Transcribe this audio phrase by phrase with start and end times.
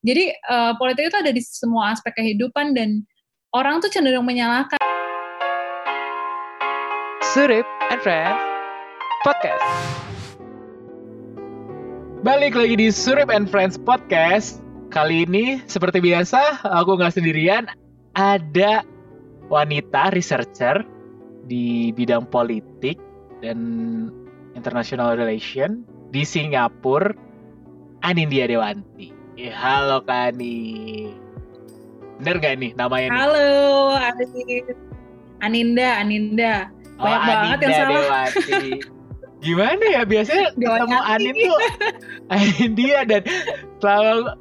[0.00, 3.04] Jadi uh, politik itu ada di semua aspek kehidupan dan
[3.52, 4.80] orang tuh cenderung menyalahkan.
[7.36, 8.40] Surip and Friends
[9.20, 9.64] Podcast.
[12.24, 14.64] Balik lagi di Surip and Friends Podcast.
[14.88, 17.68] Kali ini seperti biasa aku nggak sendirian,
[18.16, 18.80] ada
[19.52, 20.80] wanita researcher
[21.44, 22.96] di bidang politik
[23.44, 23.60] dan
[24.56, 27.12] international relation di Singapura,
[28.00, 29.19] Anindya Dewanti.
[29.40, 31.08] Ya, halo Kani.
[32.20, 33.20] Bener gak nih namanya nih?
[33.24, 33.48] Halo,
[35.40, 36.68] Aninda, Aninda.
[37.00, 37.88] Oh, Banyak oh, banget yang salah.
[38.04, 38.60] Dewati.
[39.48, 41.58] Gimana ya biasanya ketemu Anin tuh
[42.28, 43.22] Anindya dan
[43.80, 44.36] selalu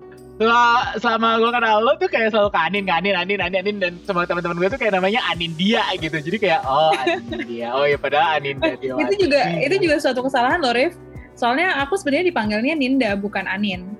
[0.99, 4.27] selama gue kenal lo tuh kayak selalu ke Anin, Anin, Anin, Anin, Anin dan semua
[4.27, 6.19] teman-teman gue tuh kayak namanya Anin dia gitu.
[6.19, 7.71] Jadi kayak oh Anin dia.
[7.71, 8.75] Oh ya padahal Anin dia.
[8.99, 10.99] itu juga itu juga suatu kesalahan loh, Rif.
[11.39, 13.95] Soalnya aku sebenarnya dipanggilnya Ninda bukan Anin.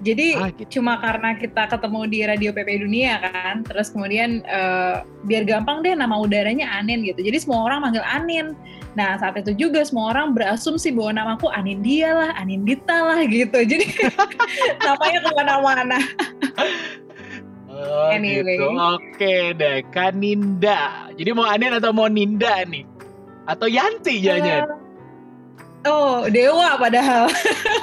[0.00, 0.80] Jadi ah, gitu.
[0.80, 5.92] cuma karena kita ketemu di Radio PP Dunia kan, terus kemudian uh, biar gampang deh
[5.92, 7.20] nama udaranya Anin gitu.
[7.20, 8.56] Jadi semua orang manggil Anin.
[8.96, 13.20] Nah saat itu juga semua orang berasumsi bahwa namaku Anin dia lah, Anin Dita lah
[13.28, 13.60] gitu.
[13.76, 13.92] Jadi
[14.88, 15.98] namanya ke mana-mana.
[17.68, 18.56] oh, anyway.
[18.56, 18.66] Gitu.
[18.72, 21.12] Oke deh, Kaninda.
[21.12, 22.88] Jadi mau Anin atau mau Ninda nih?
[23.44, 24.64] Atau Yanti jangan?
[24.64, 24.79] Uh,
[25.88, 27.32] Oh, dewa padahal.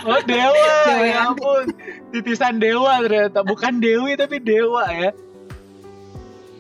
[0.07, 0.53] Oh, dewa.
[0.87, 1.65] dewa ya ampun.
[2.13, 3.43] Titisan dewa ternyata.
[3.43, 5.11] Bukan dewi tapi dewa ya.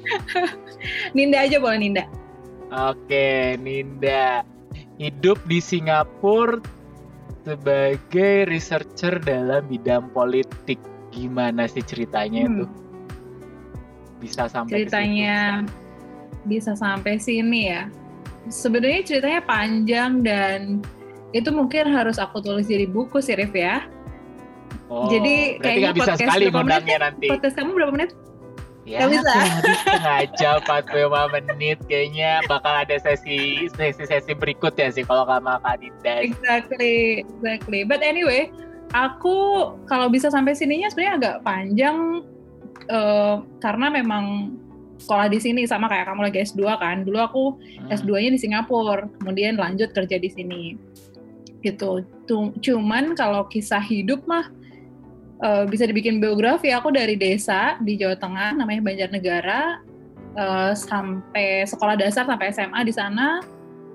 [1.15, 2.03] Ninda aja boleh Ninda.
[2.73, 4.43] Oke, Ninda.
[4.97, 6.59] Hidup di Singapura
[7.47, 10.81] sebagai researcher dalam bidang politik.
[11.15, 12.51] Gimana sih ceritanya hmm.
[12.51, 12.65] itu?
[14.17, 15.63] Bisa sampai ceritanya
[16.43, 17.87] bisa sampai sini ya.
[18.51, 20.83] Sebenarnya ceritanya panjang dan
[21.35, 23.83] itu mungkin harus aku tulis jadi buku sih Rif ya.
[24.87, 27.27] Oh, Jadi kayaknya bisa podcast sekali ngundangnya nanti.
[27.27, 28.11] Podcast kamu berapa menit?
[28.87, 29.35] Ya, gak bisa.
[29.83, 35.83] setengah jam, 45 menit kayaknya bakal ada sesi sesi-sesi berikut ya sih kalau sama Kak
[35.83, 36.23] Dinda.
[36.23, 37.83] Exactly, exactly.
[37.83, 38.47] But anyway,
[38.95, 39.35] aku
[39.91, 42.23] kalau bisa sampai sininya sebenarnya agak panjang
[42.87, 44.55] uh, karena memang
[45.03, 47.03] sekolah di sini sama kayak kamu lagi S2 kan.
[47.03, 47.91] Dulu aku hmm.
[47.91, 50.79] S2-nya di Singapura, kemudian lanjut kerja di sini
[51.73, 52.03] gitu.
[52.63, 54.47] Cuman kalau kisah hidup mah
[55.43, 56.73] uh, bisa dibikin biografi.
[56.73, 59.61] Aku dari desa di Jawa Tengah, namanya Banjarnegara,
[60.37, 63.41] uh, sampai sekolah dasar sampai SMA di sana.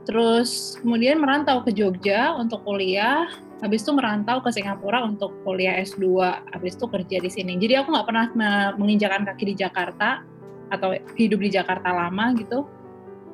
[0.03, 3.31] Terus kemudian merantau ke Jogja untuk kuliah.
[3.63, 6.03] Habis itu merantau ke Singapura untuk kuliah S2.
[6.51, 7.55] Habis itu kerja di sini.
[7.63, 8.27] Jadi aku nggak pernah
[8.75, 10.27] menginjakan kaki di Jakarta
[10.75, 12.67] atau hidup di Jakarta lama gitu.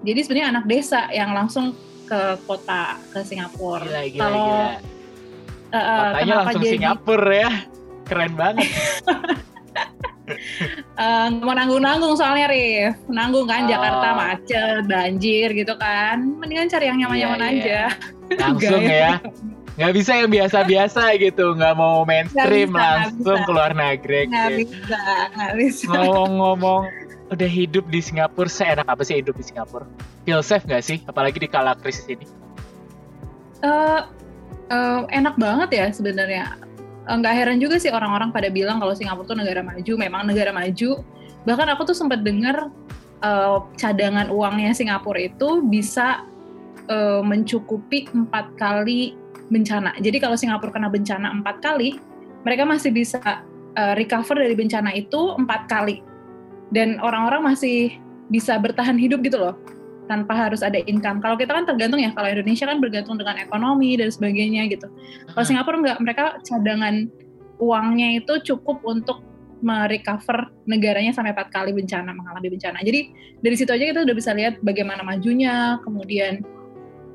[0.05, 1.73] Jadi sebenarnya anak desa yang langsung
[2.09, 3.85] ke kota ke Singapura.
[3.85, 4.67] Gila, gila, Kalau gila.
[5.69, 6.73] Uh, Kotanya langsung jadi...
[6.73, 7.53] Singapura ya,
[8.09, 8.69] keren banget.
[10.97, 12.97] uh, mau nanggung-nanggung soalnya Rif.
[13.09, 13.69] Nanggung kan oh.
[13.69, 16.25] Jakarta macet banjir gitu kan.
[16.41, 17.69] Mendingan cari yang nyaman-nyaman yeah, aja.
[17.69, 17.89] Yeah.
[18.41, 19.13] langsung ya.
[19.79, 21.47] Nggak bisa yang biasa-biasa gitu.
[21.55, 25.01] Nggak mau mainstream gak bisa, langsung keluar negeri nggak bisa
[25.37, 25.87] nggak bisa.
[25.93, 26.83] Ngomong-ngomong
[27.29, 29.85] udah hidup di Singapura seenak apa sih hidup di Singapura?
[30.25, 30.99] Feel safe nggak sih?
[31.05, 32.25] Apalagi di kala krisis ini?
[33.61, 34.07] Uh,
[34.73, 36.57] uh, enak banget ya sebenarnya.
[37.09, 39.93] Eh, nggak heran juga sih orang-orang pada bilang kalau Singapura tuh negara maju.
[39.97, 41.05] Memang negara maju.
[41.45, 42.73] Bahkan aku tuh sempat dengar
[43.25, 46.25] uh, cadangan uangnya Singapura itu bisa
[46.89, 49.17] uh, mencukupi empat kali
[49.49, 49.97] bencana.
[50.01, 51.97] Jadi kalau Singapura kena bencana empat kali,
[52.45, 53.21] mereka masih bisa
[53.77, 56.05] uh, recover dari bencana itu empat kali
[56.75, 57.97] dan orang-orang masih
[58.29, 59.57] bisa bertahan hidup gitu loh
[60.09, 61.21] tanpa harus ada income.
[61.21, 64.89] Kalau kita kan tergantung ya, kalau Indonesia kan bergantung dengan ekonomi dan sebagainya gitu.
[65.37, 67.13] Kalau Singapura enggak, mereka cadangan
[67.61, 69.21] uangnya itu cukup untuk
[69.61, 72.79] merecover negaranya sampai empat kali bencana mengalami bencana.
[72.81, 73.13] Jadi
[73.43, 76.41] dari situ aja kita udah bisa lihat bagaimana majunya, kemudian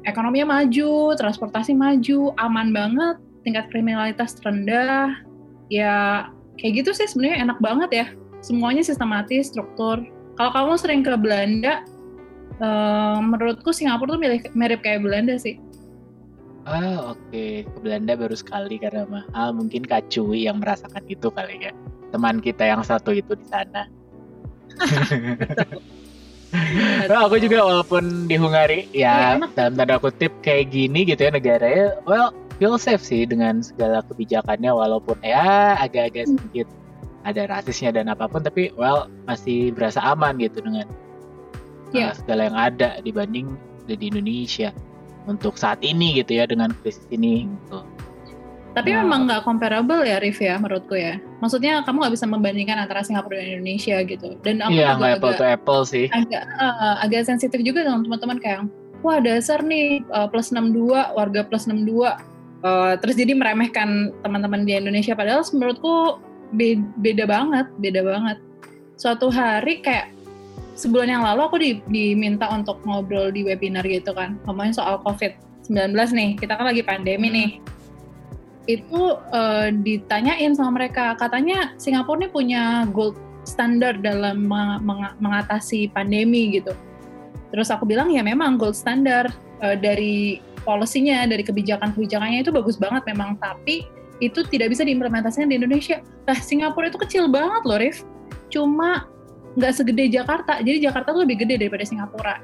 [0.04, 3.16] ekonominya maju, transportasi maju, aman banget,
[3.48, 5.24] tingkat kriminalitas rendah,
[5.72, 6.28] ya
[6.60, 8.08] kayak gitu sih sebenarnya enak banget ya
[8.44, 10.04] semuanya sistematis, struktur.
[10.36, 11.88] Kalau kamu sering ke Belanda,
[12.60, 15.58] uh, menurutku Singapura tuh mirip, mirip kayak Belanda sih.
[16.64, 17.68] Ah oke, okay.
[17.68, 19.56] ke Belanda baru sekali karena mahal.
[19.56, 21.72] Mungkin Kak Cui yang merasakan itu kali ya.
[22.12, 23.88] Teman kita yang satu itu di sana.
[27.08, 31.32] nah, aku juga walaupun di Hungari ya, ya dalam tanda kutip kayak gini gitu ya
[31.36, 36.66] negaranya, well feel safe sih dengan segala kebijakannya walaupun ya agak-agak hmm.
[37.24, 40.88] Ada rasisnya dan apa pun tapi well masih berasa aman gitu dengan
[41.96, 42.12] yeah.
[42.12, 43.56] uh, segala yang ada dibanding
[43.88, 44.72] di Indonesia
[45.28, 47.84] untuk saat ini gitu ya dengan krisis ini gitu.
[48.74, 49.06] Tapi Nah.
[49.06, 51.22] memang nggak comparable ya, Rif ya, menurutku ya.
[51.46, 54.34] Maksudnya kamu nggak bisa membandingkan antara Singapura dan Indonesia gitu.
[54.42, 56.06] Dan aku Iya, juga nggak apple agak, to apple sih.
[56.10, 58.66] agak, eh, agak sensitif juga dengan teman-teman kayak,
[59.06, 62.18] wah dasar nih eh, plus 62, warga plus 62.
[62.66, 65.14] Eh, terus jadi meremehkan teman-teman di Indonesia.
[65.14, 66.18] Padahal menurutku
[66.54, 68.38] be- beda banget, beda banget.
[68.96, 70.14] Suatu hari kayak
[70.78, 75.94] sebulan yang lalu aku di- diminta untuk ngobrol di webinar gitu kan, ngomongin soal COVID-19
[76.14, 76.30] nih.
[76.38, 77.52] Kita kan lagi pandemi nih
[78.68, 79.02] itu
[79.36, 82.64] eh, ditanyain sama mereka katanya Singapura nih punya
[82.96, 86.72] gold standard dalam meng- meng- mengatasi pandemi gitu
[87.52, 93.04] terus aku bilang ya memang gold standard eh, dari polisinya dari kebijakan-kebijakannya itu bagus banget
[93.04, 93.84] memang tapi
[94.24, 98.08] itu tidak bisa diimplementasikan di Indonesia nah Singapura itu kecil banget loh Rif.
[98.48, 99.08] Cuma
[99.60, 100.60] nggak segede Jakarta.
[100.62, 102.36] Jadi Jakarta tuh lebih gede daripada Singapura.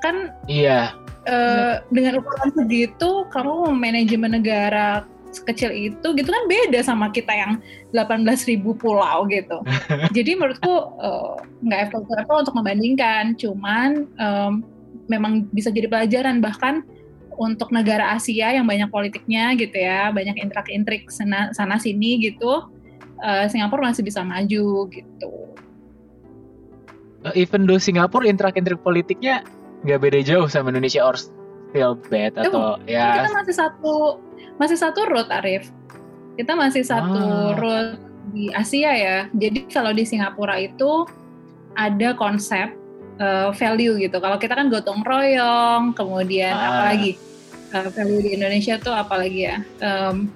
[0.00, 0.92] Kan Iya,
[1.24, 7.58] eh, dengan ukuran segitu kamu manajemen negara kecil itu gitu kan beda sama kita yang
[7.90, 9.58] 18.000 pulau gitu.
[10.16, 11.34] Jadi menurutku eh,
[11.66, 14.52] nggak apple to apple untuk membandingkan, cuman em,
[15.10, 16.40] memang bisa jadi pelajaran.
[16.40, 16.84] Bahkan
[17.36, 22.70] untuk negara Asia yang banyak politiknya gitu ya, banyak intrik-intrik sana, sana sini gitu,
[23.22, 25.32] eh, Singapura masih bisa maju gitu.
[27.24, 29.40] Eh, even though Singapura intrak-intrik politiknya
[29.84, 33.94] nggak beda jauh sama Indonesia or still bad atau Kan ya kita masih satu
[34.60, 35.68] masih satu root Arif
[36.40, 37.56] kita masih satu Ah.
[37.56, 38.00] root
[38.32, 41.04] di Asia ya jadi kalau di Singapura itu
[41.76, 42.72] ada konsep
[43.20, 44.16] uh, value gitu.
[44.18, 46.66] Kalau kita kan gotong royong kemudian Ah.
[46.90, 47.18] apalagi
[47.74, 50.30] uh, value di Indonesia tuh apalagi ya Em,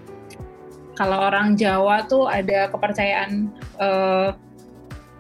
[0.98, 4.34] kalau orang Jawa tuh ada kepercayaan uh,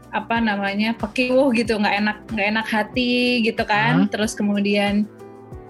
[0.08, 4.10] apa namanya pekiwuh gitu nggak enak nggak enak hati gitu kan.
[4.10, 5.06] Terus kemudian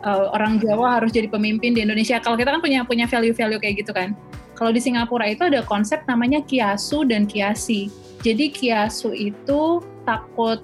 [0.06, 2.16] uh, orang Jawa harus jadi pemimpin di Indonesia.
[2.24, 4.16] Kalau kita kan punya punya value-value kayak gitu kan.
[4.56, 7.92] Kalau di Singapura itu ada konsep namanya kiasu dan kiasi.
[8.24, 10.58] Jadi kiasu itu takut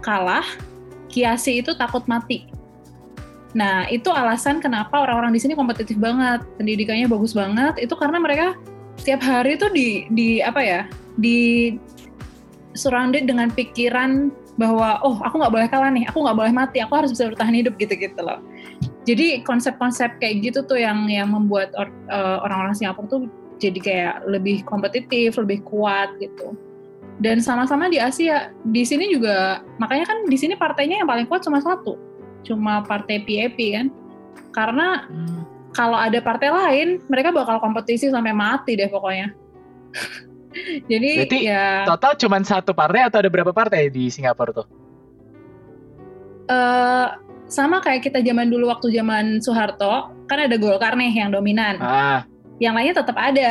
[0.00, 0.44] kalah
[1.08, 2.48] kiasi itu takut mati
[3.50, 8.54] nah itu alasan kenapa orang-orang di sini kompetitif banget pendidikannya bagus banget itu karena mereka
[9.00, 10.80] setiap hari tuh di di apa ya
[11.18, 11.74] di
[12.78, 14.30] surrounded dengan pikiran
[14.60, 17.56] bahwa oh aku nggak boleh kalah nih, aku nggak boleh mati, aku harus bisa bertahan
[17.56, 18.44] hidup gitu-gitu loh.
[19.08, 23.22] Jadi konsep-konsep kayak gitu tuh yang yang membuat eh, orang-orang Singapura tuh
[23.56, 26.52] jadi kayak lebih kompetitif, lebih kuat gitu.
[27.20, 31.44] Dan sama-sama di Asia, di sini juga makanya kan di sini partainya yang paling kuat
[31.44, 31.94] cuma satu,
[32.48, 33.86] cuma partai PAP kan.
[34.56, 35.44] Karena Hmm.
[35.76, 39.36] kalau ada partai lain, mereka bakal kompetisi sampai mati deh pokoknya.
[40.90, 44.66] Jadi Berarti ya total cuma satu partai atau ada berapa partai di Singapura tuh?
[46.50, 47.08] eh
[47.50, 51.78] sama kayak kita zaman dulu waktu zaman Soeharto, kan ada Golkar nih yang dominan.
[51.82, 52.22] Ah,
[52.62, 53.50] Yang lainnya tetap ada,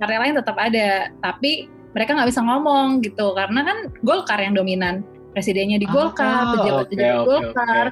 [0.00, 0.88] partai lain tetap ada,
[1.20, 5.06] tapi mereka nggak bisa ngomong gitu karena kan Golkar yang dominan.
[5.34, 7.86] Presidennya di Golkar, Ah, pejabat oke, di Golkar.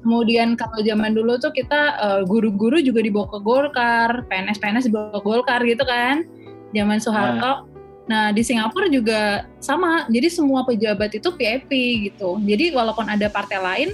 [0.00, 5.20] Kemudian kalau zaman dulu tuh kita eh, guru-guru juga dibawa ke Golkar, PNS-PNS dibawa ke
[5.24, 6.24] Golkar gitu kan.
[6.72, 7.68] Zaman Soeharto.
[8.06, 10.06] Nah, di Singapura juga sama.
[10.06, 11.70] Jadi semua pejabat itu PAP
[12.06, 12.38] gitu.
[12.44, 13.88] Jadi walaupun ada partai lain,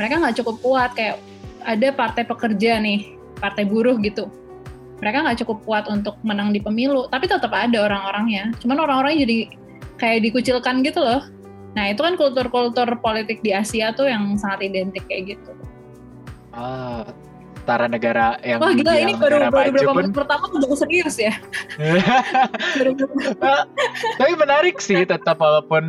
[0.00, 0.90] mereka nggak cukup kuat.
[0.96, 1.20] Kayak
[1.62, 4.32] ada partai pekerja nih, partai buruh gitu.
[4.98, 7.06] Mereka nggak cukup kuat untuk menang di pemilu.
[7.10, 8.50] Tapi tetap ada orang-orangnya.
[8.58, 9.38] Cuman orang-orangnya jadi
[9.98, 11.22] kayak dikucilkan gitu loh.
[11.76, 15.52] Nah, itu kan kultur-kultur politik di Asia tuh yang sangat identik kayak gitu.
[16.50, 17.06] ah,
[17.68, 19.94] setara negara yang Wah gila, ini baru, baru pun.
[20.00, 21.36] menit pertama udah serius ya.
[24.16, 25.84] Tapi menarik sih tetap walaupun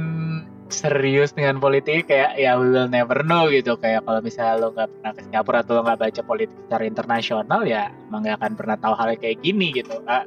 [0.69, 3.75] serius dengan politik kayak ya we will never know gitu.
[3.77, 7.61] Kayak kalau misalnya lo nggak pernah ke Singapura atau lo nggak baca politik secara internasional
[7.65, 10.23] ya emang nggak akan pernah tahu hal kayak gini gitu ah,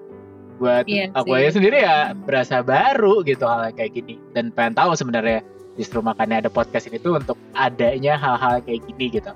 [0.58, 4.14] buat Iya aku aja sendiri ya berasa baru gitu hal kayak gini.
[4.34, 5.40] Dan pengen tahu sebenarnya
[5.78, 9.32] justru makanya ada podcast ini tuh untuk adanya hal-hal kayak gini gitu.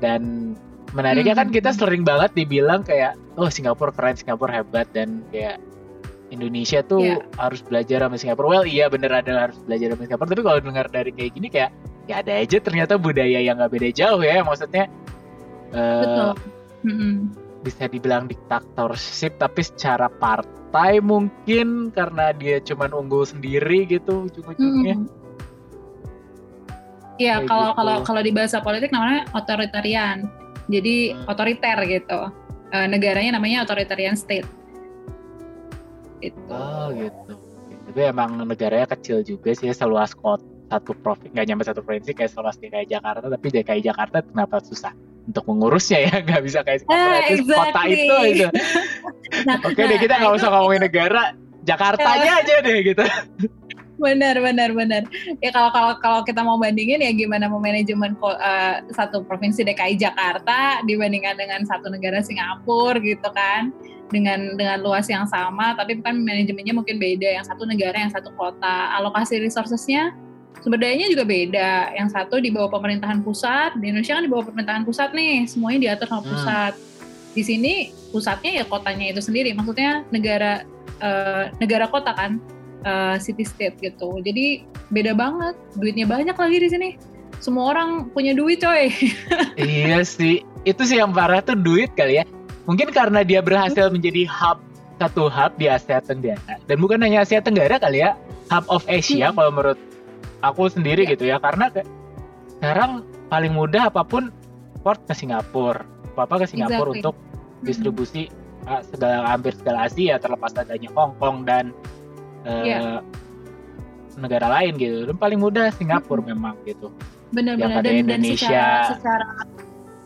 [0.00, 0.54] Dan
[0.92, 1.56] menariknya kan Hmm.
[1.56, 5.56] kita sering banget dibilang kayak oh Singapura keren Singapura hebat dan kayak
[6.32, 7.20] Indonesia tuh Iya.
[7.36, 10.86] harus belajar sama Singapura well iya bener ada harus belajar sama Singapura tapi kalau dengar
[10.88, 11.70] dari kayak gini kayak
[12.08, 14.88] ya ada aja ternyata budaya yang nggak beda jauh ya maksudnya
[15.70, 16.30] eh, Betul.
[16.82, 17.14] Mm-mm.
[17.62, 25.20] bisa dibilang diktatorship tapi secara partai mungkin karena dia cuman unggul sendiri gitu ujung-ujungnya Mm-mm.
[27.20, 27.76] Iya, kalau gitu.
[27.78, 30.26] kalau kalau di bahasa politik namanya otoritarian.
[30.66, 31.28] Jadi Hmm.
[31.28, 32.20] otoriter gitu.
[32.72, 34.48] Eh, negaranya namanya authoritarian state.
[36.22, 36.38] Itu.
[36.48, 37.32] Oh gitu.
[37.90, 42.32] Tapi emang negaranya kecil juga sih, seluas kota satu provinsi, nggak nyampe satu provinsi kayak
[42.32, 44.96] seluas DKI Jakarta, tapi DKI Jakarta kenapa susah?
[45.26, 47.54] untuk mengurusnya ya nggak bisa kayak ah, exactly.
[47.54, 48.46] kota itu itu
[49.46, 51.22] nah, oke nah, deh kita nggak nah, usah ngomongin negara
[51.62, 53.04] Jakartanya aja deh gitu
[54.02, 55.02] benar benar benar.
[55.38, 59.94] Ya kalau kalau kalau kita mau bandingin ya gimana mau manajemen uh, satu provinsi DKI
[59.96, 63.70] Jakarta dibandingkan dengan satu negara Singapura gitu kan?
[64.10, 67.38] Dengan dengan luas yang sama tapi kan manajemennya mungkin beda.
[67.38, 68.98] Yang satu negara yang satu kota.
[68.98, 70.12] Alokasi resourcesnya
[70.60, 71.94] sumber dayanya juga beda.
[71.94, 75.46] Yang satu di bawah pemerintahan pusat di Indonesia kan di bawah pemerintahan pusat nih.
[75.46, 76.32] Semuanya diatur sama hmm.
[76.34, 76.74] pusat.
[76.74, 76.90] Hmm.
[77.32, 79.56] di sini pusatnya ya kotanya itu sendiri.
[79.56, 80.68] Maksudnya negara
[81.00, 82.36] uh, negara kota kan
[82.84, 84.20] uh, city state gitu.
[84.22, 86.88] Jadi beda banget, duitnya banyak lagi di sini.
[87.42, 88.92] Semua orang punya duit coy.
[89.58, 92.24] iya sih, itu sih yang parah tuh duit kali ya.
[92.70, 94.62] Mungkin karena dia berhasil menjadi hub
[95.02, 98.14] satu hub di Asia Tenggara dan bukan hanya Asia Tenggara kali ya,
[98.54, 99.34] hub of Asia hmm.
[99.34, 99.80] kalau menurut
[100.46, 101.12] aku sendiri yeah.
[101.16, 101.70] gitu ya karena
[102.58, 104.30] sekarang paling mudah apa pun
[104.86, 105.82] port ke Singapura,
[106.14, 106.98] apa-apa ke Singapura exactly.
[107.02, 107.16] untuk
[107.66, 108.82] distribusi hmm.
[108.94, 111.74] segala hampir segala Asia terlepas adanya Hong Kong dan
[112.46, 112.78] uh, iya.
[112.78, 113.00] yeah.
[114.20, 116.28] negara lain gitu dan paling mudah Singapura hmm.
[116.36, 116.92] memang gitu
[117.32, 118.44] benar-benar dan, Indonesia.
[118.44, 119.26] dan secara secara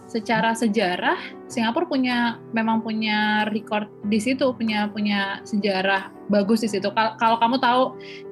[0.07, 1.19] secara sejarah
[1.50, 7.37] Singapura punya memang punya record di situ punya punya sejarah bagus di situ kalau, kalau
[7.43, 7.83] kamu tahu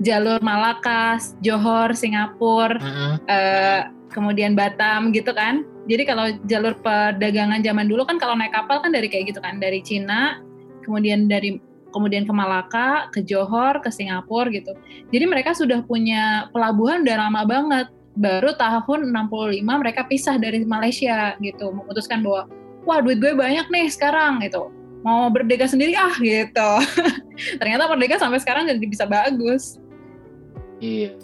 [0.01, 3.13] jalur Malakas Johor Singapura mm -hmm.
[3.27, 3.81] uh,
[4.15, 8.95] kemudian Batam gitu kan jadi kalau jalur perdagangan zaman dulu kan kalau naik kapal kan
[8.95, 10.41] dari kayak gitu kan dari Cina
[10.87, 11.59] kemudian dari
[11.95, 14.75] kemudian ke Malaka, ke Johor, ke Singapura gitu.
[15.15, 17.87] Jadi mereka sudah punya pelabuhan udah lama banget.
[18.15, 22.51] Baru tahun 65 mereka pisah dari Malaysia gitu, memutuskan bahwa
[22.83, 24.71] wah duit gue banyak nih sekarang gitu.
[25.07, 26.71] Mau berdeka sendiri ah gitu.
[27.63, 29.79] Ternyata merdeka sampai sekarang jadi bisa bagus.
[30.83, 31.15] Iya.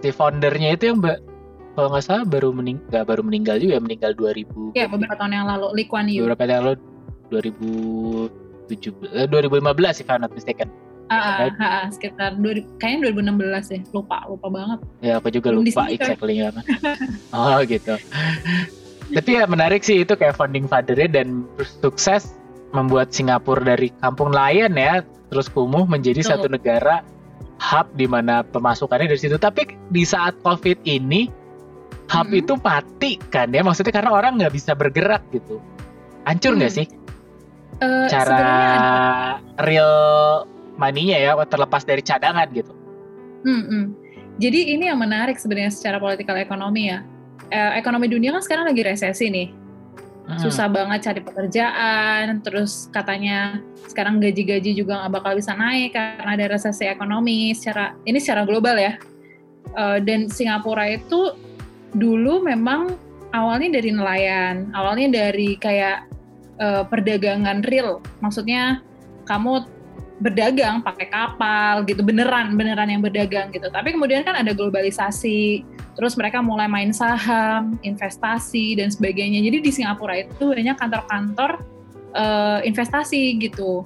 [0.00, 1.30] Si foundernya itu yang mbak
[1.78, 5.66] kalau nggak salah baru meninggal baru meninggal juga meninggal 2000 Iya beberapa tahun yang lalu
[5.78, 6.78] Lee Kuan Yew beberapa tahun yang lalu
[8.70, 10.70] 2017 2015 sih kalau not mistaken.
[11.10, 14.78] Ah, uh, uh, uh, sekitar dua, kayaknya 2016 ya, lupa lupa banget.
[15.02, 16.62] Ya aku juga Belum lupa exactly kan.
[17.34, 17.98] oh gitu.
[19.10, 21.42] Tapi ya menarik sih itu kayak founding fathernya dan
[21.82, 22.38] sukses
[22.70, 25.02] membuat Singapura dari kampung nelayan ya
[25.34, 26.30] terus kumuh menjadi Betul.
[26.30, 27.02] satu negara
[27.58, 29.34] hub di mana pemasukannya dari situ.
[29.34, 31.26] Tapi di saat COVID ini
[32.06, 32.38] hub hmm.
[32.38, 35.58] itu mati kan ya maksudnya karena orang nggak bisa bergerak gitu.
[36.22, 36.78] Hancur nggak hmm.
[36.78, 36.86] sih?
[37.80, 38.44] Uh, cara
[39.64, 39.94] real
[40.80, 42.72] money-nya ya terlepas dari cadangan gitu.
[43.44, 43.84] Hmm, hmm.
[44.40, 47.04] Jadi ini yang menarik sebenarnya secara politikal ekonomi ya.
[47.52, 49.48] Eh, ekonomi dunia kan sekarang lagi resesi nih.
[50.30, 50.38] Hmm.
[50.40, 53.60] Susah banget cari pekerjaan, terus katanya
[53.90, 58.78] sekarang gaji-gaji juga nggak bakal bisa naik karena ada resesi ekonomi secara ini secara global
[58.80, 58.96] ya.
[59.76, 61.36] Uh, dan Singapura itu
[61.92, 62.94] dulu memang
[63.34, 66.06] awalnya dari nelayan, awalnya dari kayak
[66.60, 67.98] uh, perdagangan real.
[68.20, 68.84] Maksudnya
[69.24, 69.66] kamu
[70.20, 73.72] berdagang pakai kapal gitu beneran beneran yang berdagang gitu.
[73.72, 75.64] Tapi kemudian kan ada globalisasi
[75.96, 79.40] terus mereka mulai main saham investasi dan sebagainya.
[79.40, 81.64] Jadi di Singapura itu banyak kantor-kantor
[82.14, 83.82] uh, investasi gitu.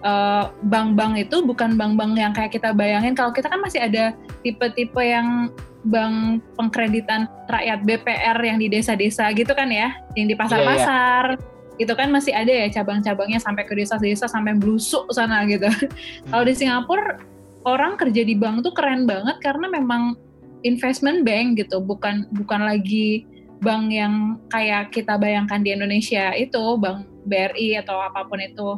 [0.00, 3.12] Uh, bank-bank itu bukan bank-bank yang kayak kita bayangin.
[3.12, 9.56] Kalau kita kan masih ada tipe-tipe yang bank pengkreditan rakyat BPR yang di desa-desa gitu
[9.56, 13.72] kan ya yang di pasar-pasar yeah, yeah itu kan masih ada ya cabang-cabangnya sampai ke
[13.72, 15.64] desa-desa sampai blusuk sana gitu.
[15.64, 15.88] Hmm.
[16.28, 17.24] Kalau di Singapura
[17.64, 20.12] orang kerja di bank tuh keren banget karena memang
[20.60, 23.24] investment bank gitu, bukan bukan lagi
[23.64, 28.76] bank yang kayak kita bayangkan di Indonesia itu bank BRI atau apa pun itu.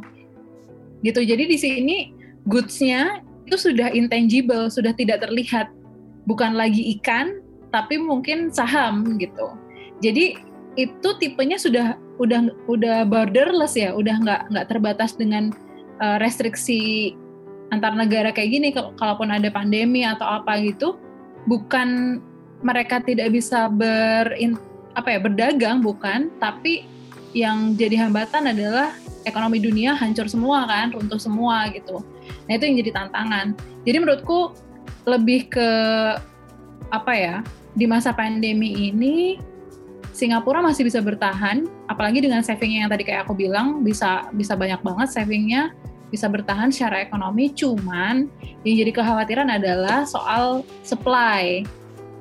[1.03, 1.19] Gitu.
[1.27, 1.97] Jadi di sini
[2.47, 5.67] goods-nya itu sudah intangible, sudah tidak terlihat.
[6.23, 9.51] Bukan lagi ikan, tapi mungkin saham gitu.
[9.99, 10.39] Jadi
[10.79, 15.49] itu tipenya sudah udah udah borderless ya, udah nggak nggak terbatas dengan
[16.01, 17.13] uh, restriksi
[17.73, 18.69] antar negara kayak gini.
[18.73, 20.97] Kalaupun ada pandemi atau apa gitu,
[21.49, 22.21] bukan
[22.63, 24.33] mereka tidak bisa ber
[24.93, 26.85] apa ya berdagang bukan, tapi
[27.33, 28.93] yang jadi hambatan adalah
[29.25, 32.05] ekonomi dunia hancur semua kan, runtuh semua gitu.
[32.45, 33.57] Nah itu yang jadi tantangan.
[33.83, 34.53] Jadi menurutku
[35.03, 35.69] lebih ke
[36.93, 37.35] apa ya
[37.73, 39.41] di masa pandemi ini
[40.13, 44.77] Singapura masih bisa bertahan, apalagi dengan savingnya yang tadi kayak aku bilang bisa bisa banyak
[44.85, 45.73] banget savingnya
[46.13, 47.49] bisa bertahan secara ekonomi.
[47.49, 48.29] Cuman
[48.61, 51.65] yang jadi kekhawatiran adalah soal supply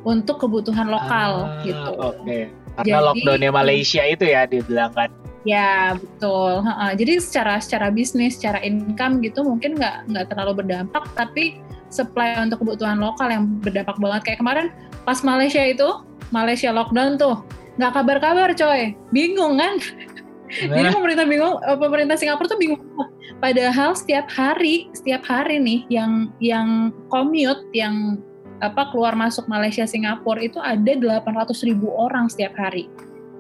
[0.08, 1.90] untuk kebutuhan lokal ah, gitu.
[2.00, 2.16] Oke.
[2.24, 2.42] Okay.
[2.72, 5.12] Karena jadi, lockdownnya Malaysia itu ya dibilang kan.
[5.44, 6.64] Ya betul.
[6.96, 11.60] Jadi secara secara bisnis, secara income gitu mungkin nggak nggak terlalu berdampak, tapi
[11.92, 14.20] supply untuk kebutuhan lokal yang berdampak banget.
[14.24, 14.66] Kayak kemarin
[15.04, 16.00] pas Malaysia itu,
[16.32, 17.44] Malaysia lockdown tuh,
[17.80, 19.80] nggak kabar-kabar coy bingung kan
[20.68, 20.76] nah.
[20.76, 22.80] jadi pemerintah bingung eh, pemerintah Singapura tuh bingung
[23.40, 28.20] padahal setiap hari setiap hari nih yang yang commute yang
[28.62, 32.86] apa keluar masuk Malaysia Singapura itu ada 800 ribu orang setiap hari.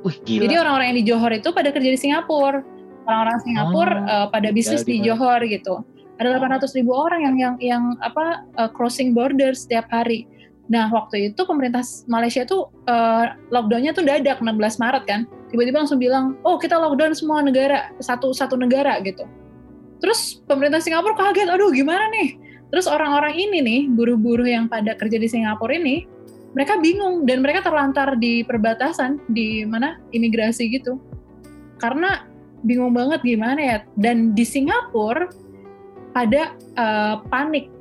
[0.02, 0.50] Wih, gila.
[0.50, 2.58] Jadi orang-orang yang di Johor itu pada kerja di Singapura,
[3.06, 5.86] orang-orang Singapura oh, uh, pada bisnis di Johor gitu.
[6.18, 10.26] Ada 800 ribu orang yang yang yang apa uh, crossing border setiap hari.
[10.70, 15.20] Nah waktu itu pemerintah Malaysia tuh uh, lockdownnya tuh dadak 16 Maret kan.
[15.50, 19.26] Tiba-tiba langsung bilang, oh kita lockdown semua negara satu satu negara gitu.
[20.02, 22.34] Terus pemerintah Singapura kaget, aduh gimana nih?
[22.74, 26.08] Terus orang-orang ini nih, buruh-buruh yang pada kerja di Singapura ini,
[26.56, 30.98] mereka bingung dan mereka terlantar di perbatasan di mana imigrasi gitu.
[31.80, 32.28] Karena
[32.64, 33.78] bingung banget gimana ya.
[33.96, 35.28] Dan di Singapura
[36.12, 37.71] pada uh, panik.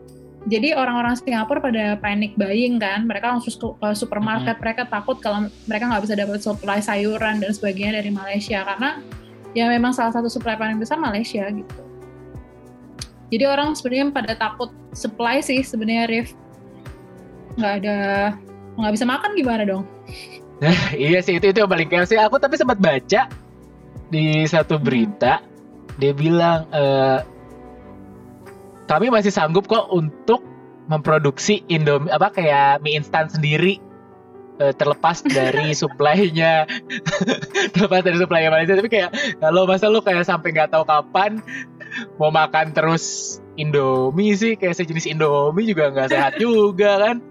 [0.49, 4.63] Jadi orang-orang Singapura pada panik buying kan, mereka langsung ke supermarket, hmm.
[4.65, 9.05] mereka takut kalau mereka nggak bisa dapat supply sayuran dan sebagainya dari Malaysia karena
[9.53, 11.81] ya memang salah satu supply paling besar Malaysia gitu.
[13.31, 16.33] Jadi orang sebenarnya pada takut supply sih sebenarnya Rif.
[17.55, 17.97] Nggak ada
[18.81, 19.83] nggak bisa makan gimana dong?
[20.61, 22.19] Nah, iya sih itu itu yang paling chaos sih.
[22.19, 23.29] Aku tapi sempat baca
[24.11, 25.39] di satu berita
[25.95, 26.83] dia bilang e,
[28.91, 30.43] kami masih sanggup kok untuk
[30.91, 33.79] memproduksi Indomie apa kayak mie instan sendiri.
[34.59, 36.67] E, terlepas dari supply-nya
[37.73, 41.39] terlepas dari supply Malaysia tapi kayak kalau masa lu kayak sampai nggak tahu kapan
[42.19, 44.59] mau makan terus Indomie sih?
[44.59, 47.23] Kayak sejenis Indomie juga nggak sehat juga kan?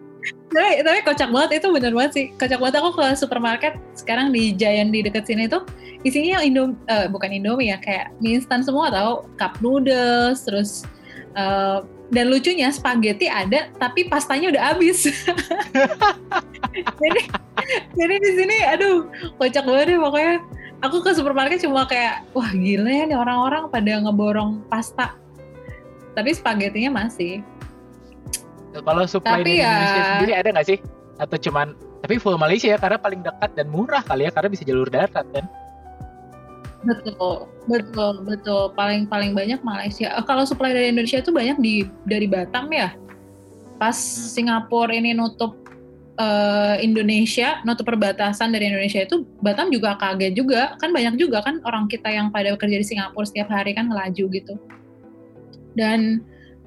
[0.53, 2.27] Tapi tapi kocak banget itu bener banget sih.
[2.41, 5.69] Kocak banget aku ke supermarket sekarang di Giant di deket sini tuh
[6.09, 9.29] isinya Indomie uh, bukan Indomie ya kayak mie instan semua tau.
[9.37, 10.89] Cup noodles terus
[11.37, 15.07] uh, dan lucunya spaghetti ada tapi pastanya udah habis.
[17.03, 17.21] Jadi
[17.99, 20.35] jadi di sini aduh kocak banget deh pokoknya.
[20.81, 25.13] Aku ke supermarket cuma kayak wah gila ya nih orang-orang pada ngeborong pasta.
[26.17, 27.45] Tapi spagettinya masih.
[28.73, 29.69] Kalau supply tapi dari ya...
[29.69, 30.79] Indonesia sendiri ada nggak sih?
[31.21, 34.65] Atau cuman tapi full Malaysia ya karena paling dekat dan murah kali ya karena bisa
[34.65, 35.45] jalur darat kan
[36.81, 41.75] betul betul betul paling paling banyak Malaysia eh, kalau supply dari Indonesia itu banyak di
[42.09, 42.97] dari Batam ya
[43.77, 44.29] pas hmm.
[44.33, 45.57] Singapura ini nutup
[46.21, 51.61] uh, Indonesia, notu perbatasan dari Indonesia itu Batam juga kaget juga kan banyak juga kan
[51.65, 54.55] orang kita yang pada bekerja di Singapura setiap hari kan ngelaju gitu
[55.75, 56.25] dan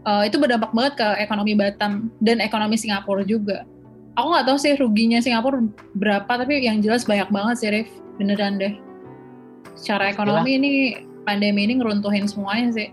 [0.07, 3.67] uh, itu berdampak banget ke ekonomi Batam dan ekonomi Singapura juga.
[4.13, 5.57] Aku nggak tahu sih ruginya Singapura
[5.97, 7.89] berapa tapi yang jelas banyak banget sih Rif
[8.21, 8.73] beneran deh.
[9.73, 10.71] Secara ekonomi ini
[11.23, 12.89] pandemi ini ngeruntuhin semuanya sih.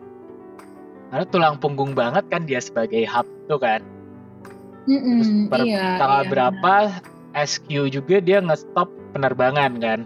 [1.10, 3.82] Karena tulang punggung banget kan dia sebagai hub tuh kan.
[4.88, 7.46] Mm-mm, Terus per iya, tanggal iya, berapa benar.
[7.46, 10.00] SQ juga dia nge-stop penerbangan kan?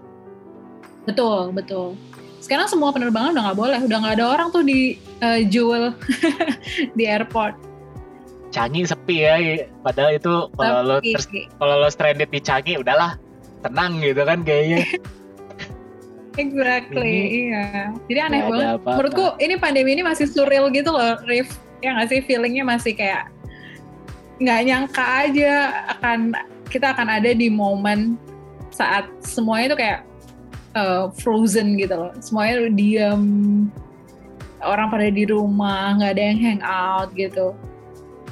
[1.04, 1.94] Betul, betul.
[2.40, 5.92] Sekarang semua penerbangan udah nggak boleh, udah nggak ada orang tuh di uh, Jewel
[6.98, 7.56] di airport.
[8.52, 10.96] Canggih sepi ya, padahal itu kalau lo
[11.58, 13.16] kalau lo stranded di Canggih udahlah
[13.64, 14.84] tenang gitu kan kayaknya.
[16.36, 17.94] exactly, iya.
[18.10, 18.66] Jadi aneh banget.
[18.66, 18.90] Apa -apa.
[18.98, 21.50] Menurutku ini pandemi ini masih surreal gitu loh, Rif.
[21.80, 23.28] Ya nggak sih feelingnya masih kayak
[24.42, 25.52] nggak nyangka aja
[25.94, 26.34] akan
[26.66, 28.18] kita akan ada di momen
[28.74, 30.00] saat semuanya itu kayak
[30.74, 33.22] uh, frozen gitu loh semuanya diam
[34.58, 37.54] orang pada di rumah nggak ada yang hang out gitu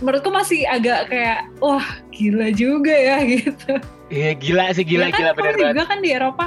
[0.02, 3.72] menurutku masih agak kayak wah gila juga ya gitu
[4.10, 6.46] iya gila sih gila ya kan, gila benar banget juga kan di Eropa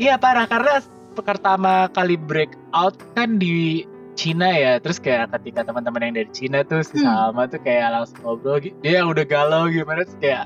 [0.00, 0.82] iya parah karena
[1.22, 6.86] pertama kali breakout kan di Cina ya terus kayak ketika teman-teman yang dari Cina tuh
[6.86, 7.06] si hmm.
[7.06, 10.44] sama tuh kayak langsung ngobrol dia udah galau gimana terus kayak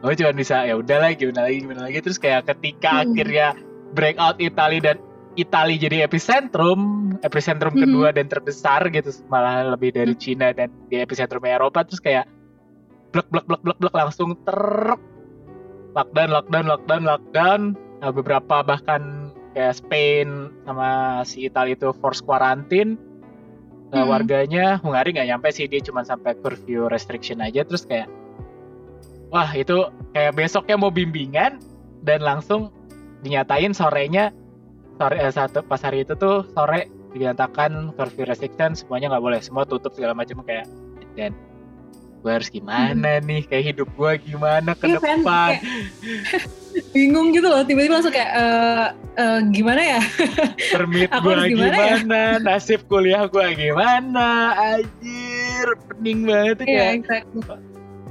[0.00, 3.02] oh cuma bisa ya udah lagi gimana lagi gimana lagi terus kayak ketika hmm.
[3.12, 3.46] akhirnya
[3.92, 4.96] breakout Italia dan
[5.36, 6.80] Italia jadi epicentrum
[7.20, 7.82] epicentrum hmm.
[7.84, 10.20] kedua dan terbesar gitu malah lebih dari hmm.
[10.20, 12.24] Cina dan di epicentrum Eropa terus kayak
[13.12, 14.60] blek blek blek blek blek langsung ter
[15.92, 17.60] lockdown lockdown lockdown lockdown
[18.10, 22.98] beberapa bahkan kayak Spain sama si Italia itu force quarantine
[23.94, 24.04] hmm.
[24.04, 28.10] warganya Hungari nggak nyampe sih dia cuma sampai curfew restriction aja terus kayak
[29.30, 31.62] wah itu kayak besoknya mau bimbingan
[32.02, 32.74] dan langsung
[33.22, 34.34] dinyatain sorenya
[34.98, 39.62] sore eh, satu pas hari itu tuh sore dinyatakan curfew restriction semuanya nggak boleh semua
[39.62, 40.66] tutup segala macam kayak
[41.14, 41.30] dan
[42.24, 43.28] gue harus gimana hmm.
[43.28, 43.42] nih?
[43.44, 45.20] Kayak hidup gue gimana ke iya, kan?
[45.20, 45.50] depan?
[45.60, 46.42] Kan?
[46.90, 48.86] bingung gitu loh tiba-tiba langsung kayak uh,
[49.20, 50.00] uh, gimana ya?
[50.74, 52.40] Permit gue gimana, gimana ya?
[52.40, 54.56] nasib kuliah gue gimana?
[54.56, 57.44] Anjir pening banget ya yeah, exactly.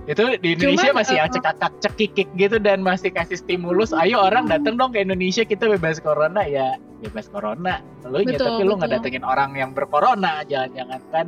[0.04, 3.96] itu di Indonesia Cuman, masih uh, cekakak cekikik gitu dan masih kasih stimulus.
[3.96, 6.76] Ayo orang datang dong ke Indonesia kita bebas corona ya.
[7.00, 7.80] Bebas corona.
[8.04, 11.26] Lu tapi lu nggak datengin orang yang bercorona jangan-jangan kan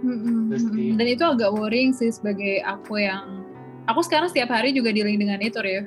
[0.00, 3.44] Terus Dan itu agak worrying sih sebagai aku yang
[3.84, 5.86] aku sekarang setiap hari juga dealing dengan itu, Rif.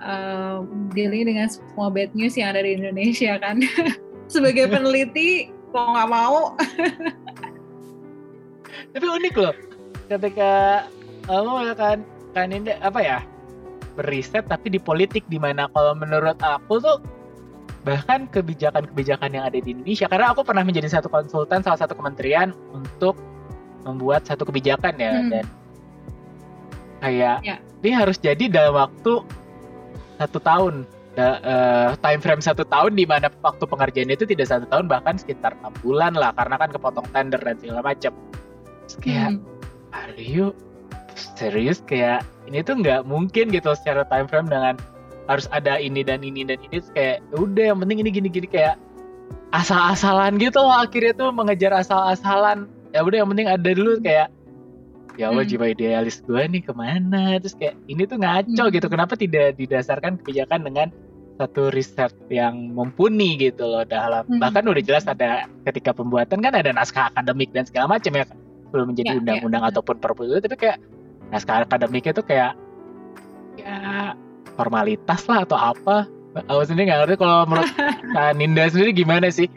[0.00, 0.64] Uh,
[0.96, 3.62] dealing dengan semua bad news yang ada di Indonesia kan.
[4.32, 6.54] sebagai peneliti, kok nggak mau?
[8.94, 9.54] tapi unik loh
[10.10, 10.84] ketika
[11.26, 11.98] kamu kan
[12.34, 13.18] kan ini apa ya
[13.94, 16.98] beriset tapi di politik di mana kalau menurut aku tuh
[17.80, 22.52] bahkan kebijakan-kebijakan yang ada di Indonesia karena aku pernah menjadi satu konsultan salah satu kementerian
[22.76, 23.16] untuk
[23.88, 25.30] membuat satu kebijakan ya Hmm.
[25.32, 25.44] dan
[27.00, 27.56] kayak Ya.
[27.80, 29.24] ini harus jadi dalam waktu
[30.20, 34.62] satu tahun Da- eh, time frame satu tahun di mana waktu pengerjaan itu tidak satu
[34.70, 38.14] tahun bahkan sekitar enam bulan lah karena kan kepotong tender dan segala macam
[39.02, 39.42] kayak Hmm.
[39.90, 40.54] are you
[41.18, 44.78] serius kayak ini tuh nggak mungkin gitu secara time frame dengan
[45.30, 48.74] harus ada ini dan ini dan ini kayak "Ya udah yang penting ini gini-gini kayak
[49.50, 54.28] asal-asalan gitu loh akhirnya tuh mengejar asal-asalan ya udah yang penting ada dulu kayak
[55.14, 55.52] ya Allah Hmm.
[55.52, 58.72] jiwa idealis gue nih ke mana terus kayak ini tuh ngaco Hmm.
[58.72, 60.88] gitu kenapa tidak didasarkan kebijakan dengan
[61.34, 64.38] satu riset yang mumpuni gitu loh dalam Hmm.
[64.38, 68.24] bahkan udah jelas ada ketika pembuatan kan ada naskah akademik dan segala macam ya
[68.70, 69.72] belum menjadi Ya, ya, undang-undang benar.
[69.74, 70.78] ataupun perpu itu tapi kayak
[71.30, 72.52] naskah akademiknya tuh kayak
[73.56, 73.74] ya
[74.54, 76.06] formalitas lah atau apa
[76.46, 77.70] aku sendiri nggak ngerti kalau menurut
[78.14, 79.50] Kak Ninda sendiri gimana sih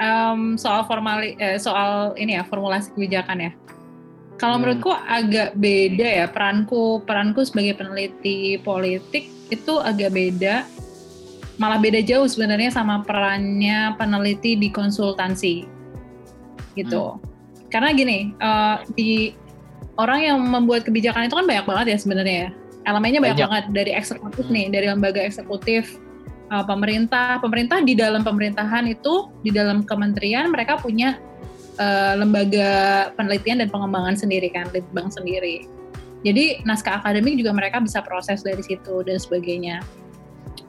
[0.00, 3.52] Em, soal formali, eh, soal ini ya formulasi kebijakan ya.
[4.40, 4.64] Kalau Hmm.
[4.64, 10.64] menurutku agak beda ya peranku peranku sebagai peneliti politik itu agak beda,
[11.60, 15.68] malah beda jauh sebenarnya sama perannya peneliti di konsultansi
[16.72, 17.20] gitu.
[17.68, 19.36] Karena gini eh, di
[20.00, 22.50] orang yang membuat kebijakan itu kan banyak banget ya sebenarnya ya.
[22.90, 23.46] Elemennya banyak, Banyak.
[23.46, 25.94] banget dari eksekutif nih, dari lembaga eksekutif,
[26.50, 31.22] uh, pemerintah, pemerintah di dalam pemerintahan itu di dalam kementerian mereka punya
[31.78, 32.70] uh, lembaga
[33.14, 35.70] penelitian dan pengembangan sendiri kan, litbang sendiri.
[36.20, 39.80] Jadi naskah akademik juga mereka bisa proses dari situ dan sebagainya.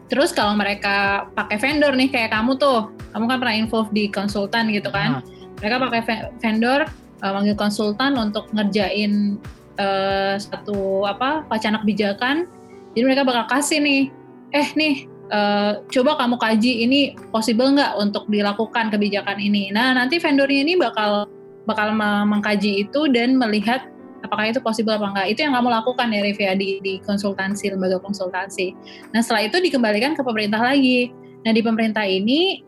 [0.07, 4.71] Terus kalau mereka pakai vendor nih kayak kamu tuh, kamu kan pernah involve di konsultan
[4.71, 5.19] gitu kan?
[5.19, 5.23] Ah,
[5.59, 6.79] Mereka pakai ve- vendor,
[7.23, 9.39] uh, manggil konsultan untuk ngerjain
[9.77, 12.49] uh, satu apa wacana kebijakan.
[12.91, 14.11] Jadi mereka bakal kasih nih,
[14.51, 16.99] eh nih uh, coba kamu kaji ini
[17.31, 19.71] possible nggak untuk dilakukan kebijakan ini.
[19.71, 21.29] Nah nanti vendornya ini bakal
[21.63, 23.87] bakal me- mengkaji itu dan melihat
[24.21, 25.27] apakah itu possible apa enggak.
[25.33, 28.75] Itu yang kamu lakukan ya Rivia di, di konsultansi lembaga konsultansi.
[29.15, 31.09] Nah setelah itu dikembalikan ke pemerintah lagi.
[31.41, 32.61] Nah di pemerintah ini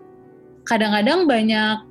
[0.63, 1.83] kadang-kadang banyak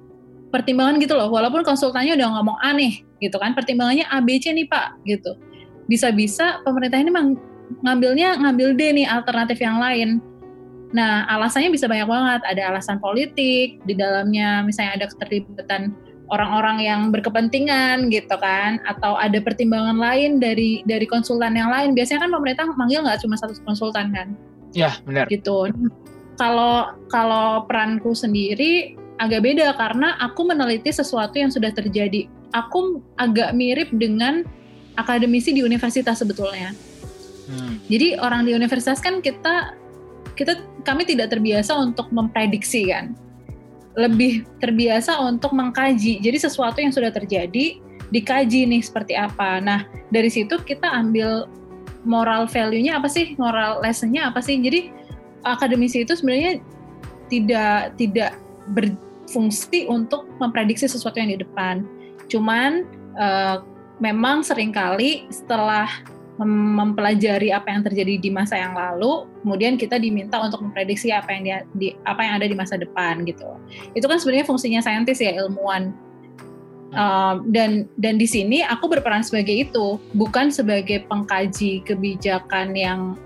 [0.49, 1.29] pertimbangan gitu loh.
[1.29, 5.39] Walaupun konsultannya udah ngomong aneh gitu kan, pertimbangannya A B C nih Pak gitu.
[5.87, 7.39] Bisa-bisa pemerintah ini mang-
[7.87, 10.19] ngambilnya ngambil D nih alternatif yang lain.
[10.93, 12.41] Nah, alasannya bisa banyak banget.
[12.45, 15.97] Ada alasan politik, di dalamnya misalnya ada keterlibatan
[16.29, 21.97] orang-orang yang berkepentingan gitu kan, atau ada pertimbangan lain dari dari konsultan yang lain.
[21.97, 24.37] Biasanya kan pemerintah manggil nggak cuma satu konsultan kan,
[24.77, 25.69] ya benar gitu.
[26.41, 32.29] Kalau kalau peranku sendiri agak beda karena aku meneliti sesuatu yang sudah terjadi.
[32.53, 34.45] Aku agak mirip dengan
[34.97, 36.77] akademisi di universitas sebetulnya.
[37.49, 37.81] Hmm.
[37.89, 39.75] Jadi orang di universitas kan kita
[40.37, 43.17] kita kami tidak terbiasa untuk memprediksi kan.
[43.97, 46.21] Lebih terbiasa untuk mengkaji.
[46.25, 47.77] Jadi sesuatu yang sudah terjadi
[48.13, 49.61] dikaji nih seperti apa.
[49.61, 51.49] Nah, dari situ kita ambil
[52.05, 53.37] moral value-nya apa sih?
[53.37, 54.61] Moral lesson-nya apa sih?
[54.61, 54.93] Jadi
[55.45, 56.61] akademisi itu sebenarnya
[57.33, 58.37] tidak tidak
[58.77, 61.85] berfungsi untuk memprediksi sesuatu yang di depan.
[62.31, 63.57] Cuman eh,
[64.03, 65.87] memang sering kali setelah
[66.41, 71.31] mem- mempelajari apa yang terjadi di masa yang lalu, kemudian kita diminta untuk memprediksi apa
[71.35, 73.47] yang dia- di, apa yang ada di masa depan gitu.
[73.95, 75.95] Itu kan sebenarnya fungsinya saintis ya ilmuwan.
[76.93, 83.17] Um, dan dan di sini aku berperan sebagai itu, bukan sebagai pengkaji kebijakan yang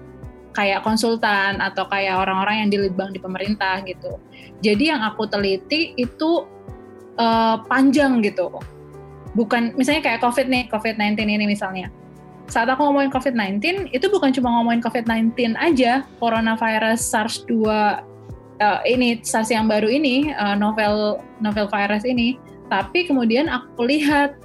[0.55, 4.23] kayak konsultan atau kayak orang-orang yang dilibang di pemerintah gitu.
[4.63, 6.47] Jadi yang aku teliti itu
[7.19, 8.55] uh, panjang gitu.
[9.37, 11.93] Bukan misalnya kayak COVID nih, COVID-19 ini misalnya
[12.47, 19.51] saat aku ngomongin COVID-19 itu bukan cuma ngomongin COVID-19 aja, coronavirus SARS-2 uh, ini SARS
[19.51, 22.39] yang baru ini uh, novel novel virus ini,
[22.71, 24.39] tapi kemudian aku lihat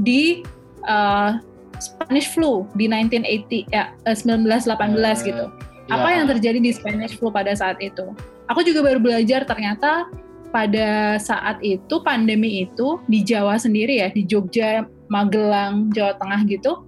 [0.00, 0.40] di
[0.88, 1.36] uh,
[1.76, 5.44] Spanish flu di 1980 ya eh, 1918 Eh, gitu.
[5.90, 5.92] ya.
[5.92, 8.14] Apa yang terjadi di Spanish flu pada saat itu?
[8.48, 10.08] Aku juga baru belajar ternyata
[10.52, 16.84] pada saat itu pandemi itu di Jawa sendiri ya di Jogja Magelang, Jawa Tengah gitu,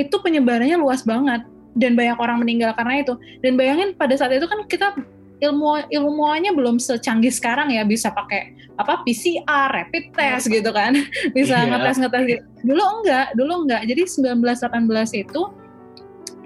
[0.00, 1.44] itu penyebarannya luas banget
[1.76, 3.14] dan banyak orang meninggal karena itu.
[3.44, 4.96] Dan bayangin pada saat itu kan kita
[5.42, 10.94] ilmu ilmuannya belum secanggih sekarang ya bisa pakai apa PCR, rapid test gitu kan,
[11.36, 11.68] bisa yeah.
[11.68, 12.42] ngetes ngetes gitu.
[12.72, 13.82] Dulu enggak, dulu enggak.
[13.84, 15.42] Jadi 1918 itu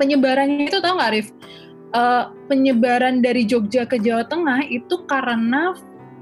[0.01, 1.29] penyebarannya itu tau nggak Rif?
[1.95, 5.73] Uh, penyebaran dari Jogja ke Jawa Tengah itu karena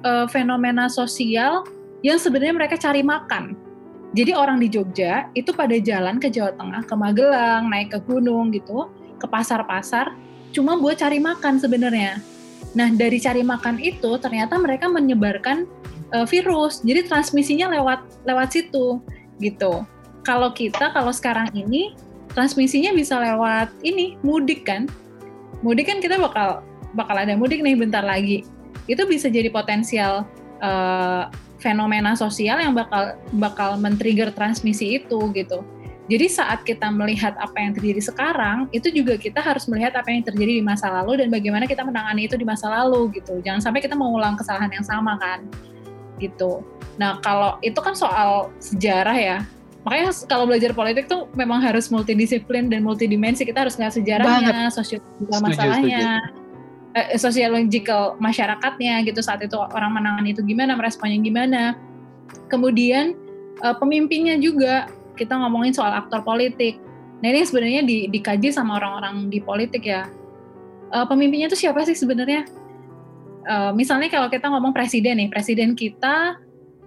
[0.05, 1.64] uh, fenomena sosial
[2.05, 3.57] yang sebenarnya mereka cari makan.
[4.14, 8.55] Jadi orang di Jogja itu pada jalan ke Jawa Tengah, ke Magelang, naik ke gunung
[8.55, 8.87] gitu,
[9.19, 10.14] ke pasar-pasar,
[10.55, 12.23] cuma buat cari makan sebenarnya.
[12.79, 15.67] Nah dari cari makan itu ternyata mereka menyebarkan
[16.14, 19.03] uh, virus, jadi transmisinya lewat lewat situ
[19.43, 19.83] gitu.
[20.23, 21.99] Kalau kita kalau sekarang ini
[22.38, 24.87] transmisinya bisa lewat ini mudik kan,
[25.59, 26.62] mudik kan kita bakal
[26.95, 28.47] bakal ada mudik nih bentar lagi.
[28.91, 30.29] Itu bisa jadi potensial
[30.61, 31.31] uh,
[31.65, 35.65] fenomena sosial yang bakal bakal men-trigger transmisi itu gitu.
[36.05, 40.21] Jadi saat kita melihat apa yang terjadi sekarang, itu juga kita harus melihat apa yang
[40.21, 43.41] terjadi di masa lalu dan bagaimana kita menangani itu di masa lalu gitu.
[43.41, 45.49] Jangan sampai kita mengulang kesalahan yang sama kan.
[46.21, 46.61] Gitu.
[47.01, 49.39] Nah, kalau itu kan soal sejarah ya.
[49.89, 53.49] Makanya kalau belajar politik tuh memang harus multidisiplin dan multidimensi.
[53.49, 55.01] Kita harus lihat sejarahnya, sosial
[55.41, 56.21] masalahnya.
[56.21, 56.43] Setuju
[56.94, 61.62] eh, sosiological masyarakatnya gitu saat itu orang menangani itu gimana meresponnya gimana.
[62.48, 63.18] Kemudian
[63.61, 66.78] eh, pemimpinnya juga kita ngomongin soal aktor politik.
[67.22, 70.09] Nah ini sebenarnya di, dikaji sama orang-orang di politik ya.
[70.94, 72.46] Eh, pemimpinnya itu siapa sih sebenarnya?
[73.44, 76.40] Eh, misalnya kalau kita ngomong presiden nih presiden kita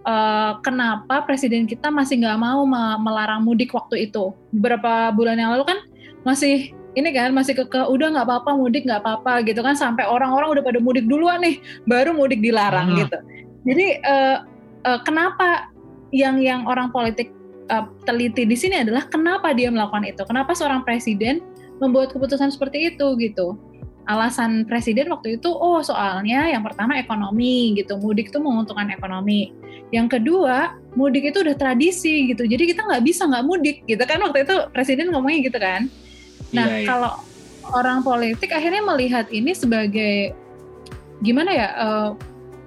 [0.07, 2.63] uh, kenapa presiden kita masih nggak mau
[2.97, 4.31] melarang mudik waktu itu?
[4.55, 5.79] Beberapa bulan yang lalu kan
[6.23, 10.57] masih ini kan masih keke udah nggak apa-apa mudik nggak apa-apa gitu kan sampai orang-orang
[10.57, 12.97] udah pada mudik duluan nih baru mudik dilarang hmm.
[13.05, 13.17] gitu.
[13.69, 14.38] Jadi uh,
[14.89, 15.69] uh, kenapa
[16.10, 17.29] yang yang orang politik
[17.69, 20.25] uh, teliti di sini adalah kenapa dia melakukan itu?
[20.25, 21.45] Kenapa seorang presiden
[21.77, 23.53] membuat keputusan seperti itu gitu?
[24.07, 29.53] Alasan presiden waktu itu oh soalnya yang pertama ekonomi gitu mudik itu menguntungkan ekonomi.
[29.93, 34.17] Yang kedua mudik itu udah tradisi gitu jadi kita nggak bisa nggak mudik gitu kan
[34.17, 35.86] waktu itu presiden ngomongnya gitu kan
[36.55, 36.88] Nah, iya, iya.
[36.88, 37.12] kalau
[37.75, 40.31] orang politik akhirnya melihat ini sebagai
[41.23, 41.69] gimana ya?
[41.75, 42.10] Uh,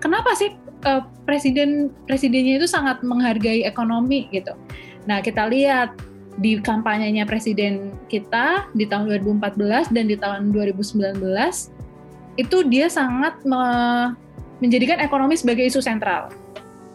[0.03, 0.53] kenapa sih
[0.85, 4.53] uh, presiden presidennya itu sangat menghargai ekonomi gitu?
[5.09, 5.97] Nah, kita lihat
[6.39, 11.21] di kampanyenya presiden kita di tahun 2014 dan di tahun 2019
[12.39, 13.63] itu dia sangat me
[14.61, 16.29] menjadikan ekonomi sebagai isu sentral.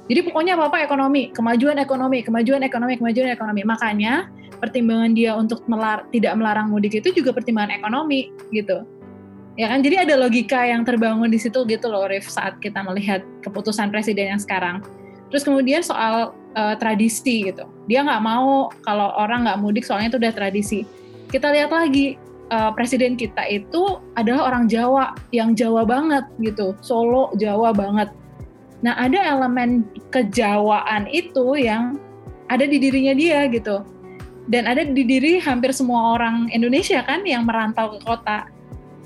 [0.06, 3.62] Jadi pokoknya apa-apa ekonomi, kemajuan ekonomi, kemajuan ekonomi, kemajuan ekonomi.
[3.66, 8.84] Makanya pertimbangan dia untuk melar tidak melarang mudik itu juga pertimbangan ekonomi gitu.
[9.56, 9.80] Ya kan?
[9.80, 14.36] Jadi ada logika yang terbangun di situ gitu loh Rif saat kita melihat keputusan presiden
[14.36, 14.84] yang sekarang.
[15.32, 17.64] Terus kemudian soal uh, tradisi gitu.
[17.88, 20.80] Dia nggak mau kalau orang nggak mudik soalnya itu udah tradisi.
[21.32, 22.20] Kita lihat lagi
[22.52, 26.76] uh, presiden kita itu adalah orang Jawa yang Jawa banget gitu.
[26.84, 28.12] Solo Jawa banget.
[28.84, 31.96] Nah ada elemen kejawaan itu yang
[32.52, 33.82] ada di dirinya dia gitu
[34.46, 38.46] dan ada di diri hampir semua orang Indonesia kan yang merantau ke kota.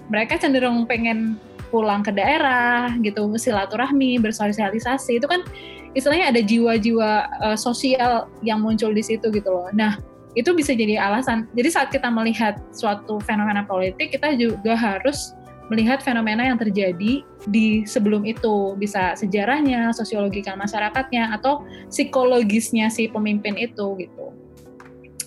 [0.09, 1.37] Mereka cenderung pengen
[1.69, 5.21] pulang ke daerah gitu, silaturahmi, bersosialisasi.
[5.21, 5.45] Itu kan
[5.93, 7.11] istilahnya ada jiwa-jiwa
[7.45, 9.69] uh, sosial yang muncul di situ gitu loh.
[9.71, 10.01] Nah,
[10.33, 11.45] itu bisa jadi alasan.
[11.53, 15.33] Jadi saat kita melihat suatu fenomena politik, kita juga harus
[15.69, 21.61] melihat fenomena yang terjadi di sebelum itu bisa sejarahnya, sosiologika masyarakatnya atau
[21.93, 24.33] psikologisnya si pemimpin itu gitu.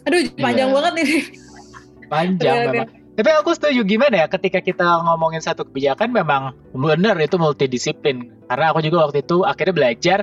[0.09, 0.77] Aduh, panjang yeah.
[0.77, 1.09] banget nih.
[2.12, 2.88] Panjang memang.
[3.12, 8.33] Tapi aku setuju gimana ya ketika kita ngomongin satu kebijakan memang benar itu multidisiplin.
[8.49, 10.19] Karena aku juga waktu itu akhirnya belajar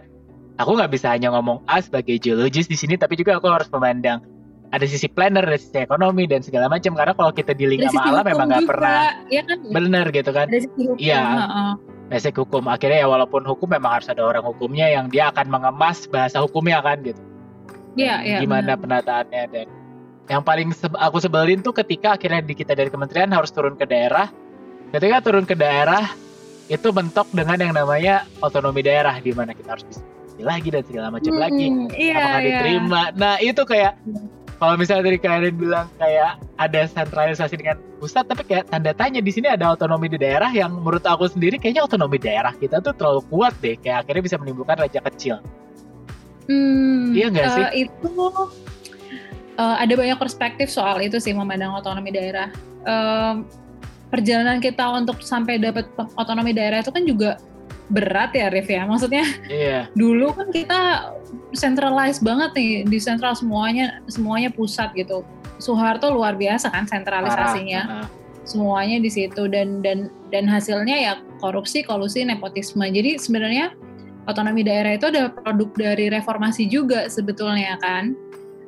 [0.60, 4.20] aku nggak bisa hanya ngomong A sebagai geologis di sini tapi juga aku harus memandang
[4.70, 8.14] ada sisi planner, ada sisi ekonomi dan segala macam karena kalau kita di link sama
[8.14, 9.58] alam memang nggak pernah ya kan?
[9.74, 10.46] benar gitu kan
[11.02, 11.22] iya
[12.12, 16.06] basic hukum akhirnya ya walaupun hukum memang harus ada orang hukumnya yang dia akan mengemas
[16.12, 17.22] bahasa hukumnya kan gitu
[18.00, 18.38] Iya, iya.
[18.40, 18.82] Gimana bener.
[18.82, 19.68] penataannya dan
[20.30, 23.84] yang paling se aku sebelin tuh ketika akhirnya di kita dari kementerian harus turun ke
[23.84, 24.30] daerah.
[24.90, 26.06] Ketika turun ke daerah
[26.70, 30.02] itu bentuk dengan yang namanya otonomi daerah di mana kita harus bisa
[30.40, 31.66] lagi dan segala macam hmm, lagi.
[31.98, 32.48] Iya, Apakah iya.
[32.48, 33.02] diterima?
[33.18, 33.94] Nah, itu kayak
[34.60, 39.32] kalau misalnya dari kalian bilang kayak ada sentralisasi dengan pusat tapi kayak tanda tanya di
[39.32, 43.24] sini ada otonomi di daerah yang menurut aku sendiri kayaknya otonomi daerah kita tuh terlalu
[43.32, 45.40] kuat deh kayak akhirnya bisa menimbulkan raja kecil
[46.50, 47.64] Hmm, iya nggak sih?
[47.64, 48.10] Uh, itu
[49.62, 52.50] uh, ada banyak perspektif soal itu sih memandang otonomi daerah.
[52.90, 53.46] Uh,
[54.10, 55.86] perjalanan kita untuk sampai dapat
[56.18, 57.38] otonomi daerah itu kan juga
[57.94, 58.86] berat ya Rif ya.
[58.90, 59.80] Maksudnya Iya.
[59.94, 61.14] dulu kan kita
[61.54, 65.22] centralized banget nih di sentral semuanya semuanya pusat gitu.
[65.62, 67.82] Soeharto luar biasa kan sentralisasinya.
[67.86, 68.06] Parah.
[68.06, 68.18] Heeh.
[68.50, 72.82] Semuanya di situ dan dan dan hasilnya ya korupsi, kolusi, nepotisme.
[72.90, 73.78] Jadi sebenarnya
[74.30, 78.14] otonomi daerah itu ada produk dari reformasi juga sebetulnya kan.
[78.14, 78.28] Ya,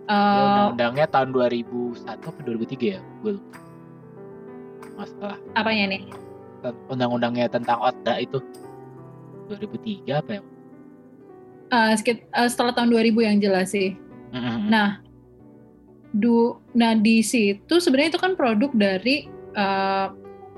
[0.10, 3.02] Eh, Undang-undangnya tahun 2001 atau 2003 ya?
[3.22, 3.58] Gue lupa.
[4.98, 5.38] Masalah.
[5.54, 6.02] apanya nih?
[6.88, 8.38] Undang-undangnya tentang OTDA itu
[9.48, 10.42] 2003 apa ya?
[11.72, 13.96] Eh, sekit- eh, setelah tahun 2000 yang jelas sih.
[14.30, 14.68] Mm-mm.
[14.68, 15.00] Nah,
[16.12, 20.08] du, nah di situ sebenarnya itu kan produk dari eh,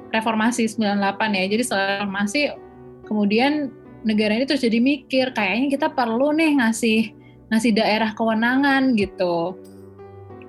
[0.10, 0.98] reformasi 98
[1.32, 1.44] ya.
[1.46, 2.40] Jadi setelah reformasi
[3.06, 3.70] kemudian
[4.04, 7.00] negara ini terus jadi mikir kayaknya kita perlu nih ngasih
[7.50, 9.58] ngasih daerah kewenangan gitu.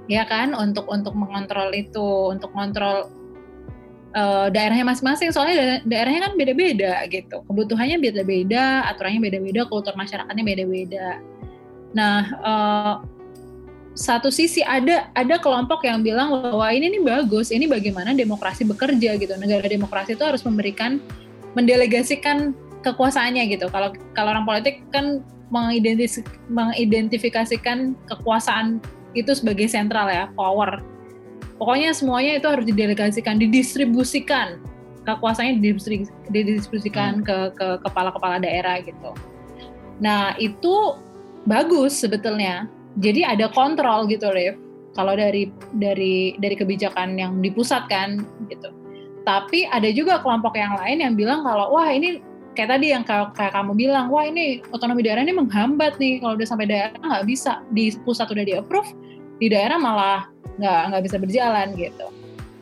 [0.05, 3.09] Ya kan untuk untuk mengontrol itu, untuk mengontrol
[4.13, 7.41] eh, daerahnya masing-masing soalnya da- daerahnya kan beda-beda gitu.
[7.49, 11.09] Kebutuhannya beda-beda, aturannya beda-beda, kultur masyarakatnya beda-beda.
[11.97, 12.95] Nah, eh,
[13.95, 19.15] satu sisi ada ada kelompok yang bilang bahwa ini nih bagus, ini bagaimana demokrasi bekerja
[19.17, 19.33] gitu.
[19.39, 20.99] Negara demokrasi itu harus memberikan
[21.55, 22.53] mendelegasikan
[22.85, 23.67] kekuasaannya gitu.
[23.73, 28.85] Kalau kalau orang politik kan mengidentis- mengidentifikasikan kekuasaan
[29.17, 30.85] itu sebagai sentral ya, power.
[31.57, 34.61] Pokoknya semuanya itu harus didelegasikan, didistribusikan.
[35.09, 39.15] Kekuasaannya didistribusi- didistribusikan ke ke kepala-kepala daerah gitu.
[40.03, 40.99] Nah, itu
[41.47, 42.67] bagus sebetulnya.
[42.99, 44.59] Jadi ada kontrol gitu, Rif.
[44.95, 48.71] Kalau dari dari dari kebijakan yang dipusatkan gitu.
[49.25, 52.23] Tapi ada juga kelompok yang lain yang bilang kalau wah ini
[52.55, 56.49] kayak tadi yang kayak, kamu bilang, wah ini otonomi daerah ini menghambat nih kalau udah
[56.49, 58.91] sampai daerah nggak bisa di pusat udah di approve,
[59.43, 62.07] di daerah malah nggak nggak bisa berjalan gitu.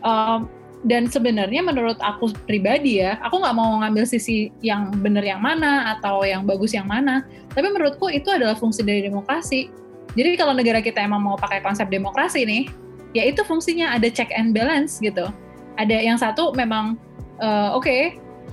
[0.02, 0.48] Um,
[0.82, 5.94] dan sebenarnya menurut aku pribadi ya, aku nggak mau ngambil sisi yang benar yang mana
[5.94, 7.22] atau yang bagus yang mana,
[7.54, 9.70] tapi menurutku itu adalah fungsi dari demokrasi.
[10.18, 12.66] Jadi kalau negara kita emang mau pakai konsep demokrasi nih,
[13.14, 15.30] ya itu fungsinya ada check and balance gitu.
[15.78, 16.98] Ada yang satu memang
[17.38, 17.86] eh, oke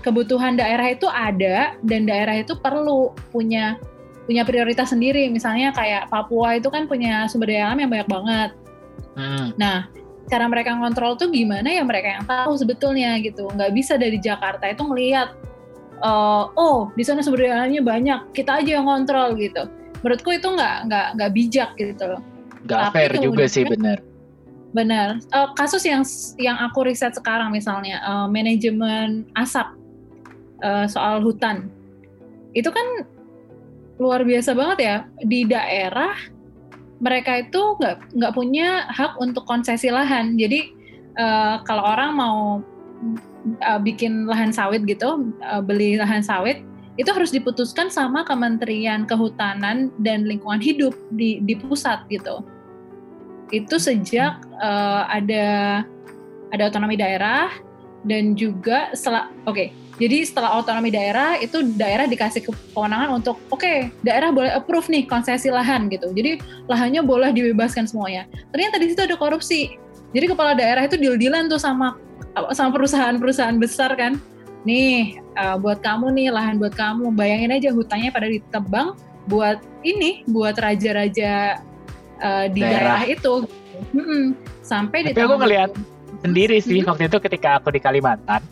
[0.01, 3.75] kebutuhan daerah itu ada dan daerah itu perlu punya
[4.29, 5.25] punya prioritas sendiri.
[5.33, 8.49] Misalnya kayak Papua itu kan punya sumber daya alam yang banyak banget.
[9.17, 9.49] Hmm.
[9.57, 9.89] Nah,
[10.29, 13.49] cara mereka ngontrol tuh gimana ya mereka yang tahu sebetulnya gitu.
[13.49, 15.33] Nggak bisa dari Jakarta itu ngelihat,
[16.05, 19.65] eh, oh di sana sumber daya alamnya banyak, kita aja yang ngontrol gitu.
[20.05, 22.21] Menurutku itu nggak nggak nggak bijak gitu loh.
[22.69, 23.97] Nggak Tapi fair juga sih bener.
[24.69, 25.17] Benar.
[25.17, 26.05] Eh, kasus yang
[26.37, 29.78] yang aku riset sekarang misalnya eh, manajemen asap
[30.63, 31.67] eh, soal hutan,
[32.53, 33.07] itu kan
[33.99, 36.15] luar biasa banget ya di daerah
[37.03, 40.35] mereka itu nggak nggak punya hak untuk konsesi lahan.
[40.39, 40.71] Jadi
[41.19, 42.37] eh, kalau orang mau
[43.59, 46.63] eh, bikin lahan sawit gitu, eh, beli lahan sawit
[46.99, 52.43] itu harus diputuskan sama Kementerian Kehutanan dan Lingkungan Hidup di di pusat gitu.
[53.51, 55.47] Itu sejak eh, ada
[56.51, 57.51] ada otonomi daerah
[58.03, 58.91] dan juga
[59.47, 64.87] oke jadi setelah otonomi daerah itu daerah dikasih ke- kewenangan untuk oke daerah boleh approve
[64.87, 69.75] nih konsesi lahan gitu jadi lahannya boleh dibebaskan semuanya ternyata di situ ada korupsi
[70.15, 71.99] jadi kepala daerah itu deal-dealan tuh sama
[72.55, 74.15] sama perusahaan-perusahaan besar kan
[74.63, 78.95] nih eh, buat kamu nih lahan buat kamu bayangin aja hutannya pada ditebang
[79.27, 81.59] buat ini buat raja-raja
[82.17, 82.99] eh, di Daerah.
[82.99, 83.33] daerah, itu
[83.91, 84.35] Mm-mm.
[84.59, 85.99] sampai di Tapi aku ngelihat 2000.
[86.19, 86.91] Sendiri sih Hmm.
[86.91, 88.43] waktu itu ketika aku di Kalimantan,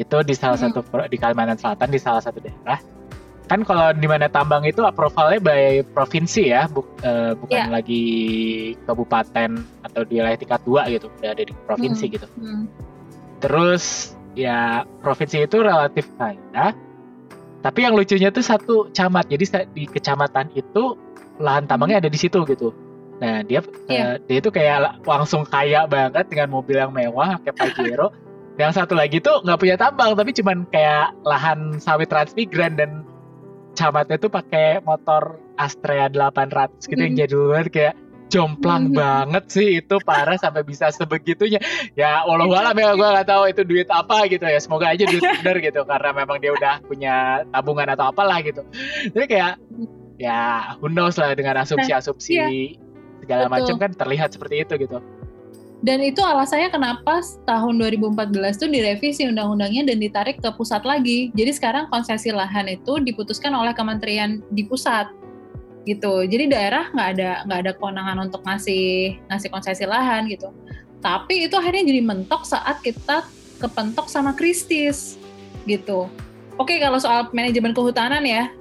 [0.00, 0.72] itu di salah Hmm.
[0.72, 2.80] satu di Kalimantan Selatan di salah satu daerah.
[3.44, 7.68] Kan kalau di mana tambang itu approvalnya by provinsi ya, bu- eh, bukan Iya.
[7.68, 8.04] lagi
[8.86, 9.50] kabupaten
[9.82, 12.14] atau di wilayah tingkat dua gitu, udah ada di provinsi Hmm.
[12.14, 12.26] gitu.
[12.38, 12.64] Hmm.
[13.40, 13.84] Terus
[14.32, 16.72] ya provinsi itu relatif kaya.
[17.60, 19.28] Tapi yang lucunya tuh satu camat.
[19.28, 20.96] Jadi di kecamatan itu
[21.36, 22.72] lahan tambangnya ada di situ gitu.
[23.18, 24.00] Nah, dia Iya.
[24.00, 28.08] eh, dia itu kayak la- langsung kaya banget dengan mobil yang mewah, kayak Pajero.
[28.58, 33.06] yang satu lagi tuh nggak punya tambang, tapi cuman kayak lahan sawit transmigran dan
[33.72, 37.20] camatnya tuh pakai motor Astrea 800 gitu yang Mhm.
[37.22, 37.94] jadul banget kayak
[38.30, 41.58] jomplang banget sih itu parah sampai bisa sebegitunya.
[41.98, 45.18] Ya walau alam ya gue nggak tahu itu duit apa gitu ya semoga aja duit
[45.42, 47.14] bener gitu karena memang dia udah punya
[47.50, 48.62] tabungan atau apalah gitu.
[49.10, 49.58] Jadi kayak
[50.20, 52.78] ya who knows lah dengan asumsi-asumsi
[53.20, 53.54] segala Betul.
[53.56, 54.98] macam kan terlihat seperti itu gitu
[55.80, 61.32] Dan itu alasannya kenapa tahun 2014 tuh direvisi undang-undangnya dan ditarik ke pusat lagi.
[61.32, 65.08] Jadi sekarang konsesi lahan itu diputuskan oleh kementerian di pusat
[65.88, 66.28] gitu.
[66.28, 70.52] Jadi daerah nggak ada nggak ada kewenangan untuk ngasih ngasih konsesi lahan gitu.
[71.00, 73.24] Tapi itu akhirnya jadi mentok saat kita
[73.56, 75.20] kepentok sama Kristis
[75.68, 76.08] gitu.
[76.60, 78.52] oke kalau soal manajemen kehutanan ya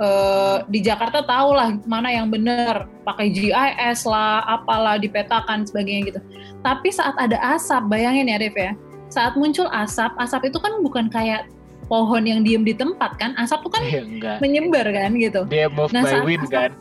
[0.00, 6.20] uh, di Jakarta tahu lah mana yang benar pakai GIS lah apalah dipetakan sebagainya gitu.
[6.64, 8.72] Tapi saat ada asap bayangin ya Dev ya.
[9.12, 11.46] Saat muncul asap asap itu kan bukan kayak
[11.86, 13.36] pohon yang diem di tempat kan?
[13.36, 14.02] Asap tuh kan ya,
[14.40, 15.44] menyebar kan gitu.
[15.46, 16.72] Dia move nah, by wind kan?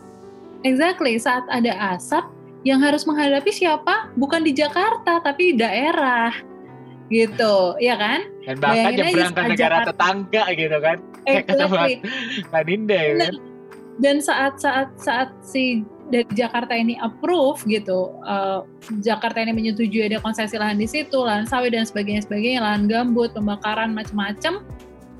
[0.63, 2.23] Exactly saat ada asap
[2.67, 4.11] yang harus menghadapi siapa?
[4.15, 6.31] Bukan di Jakarta tapi di daerah.
[7.09, 8.21] Gitu ya kan?
[8.45, 9.89] Dan bahkan nyebrang ke negara Jakarta.
[9.89, 10.97] tetangga gitu kan
[11.37, 12.01] exactly.
[12.49, 13.35] kayak Ninda ya kan
[13.99, 18.65] dan saat saat saat si dari Jakarta ini approve gitu, uh,
[19.05, 23.29] Jakarta ini menyetujui ada konsesi lahan di situ, lahan sawit dan sebagainya sebagainya, lahan gambut,
[23.37, 24.65] pembakaran macam-macam.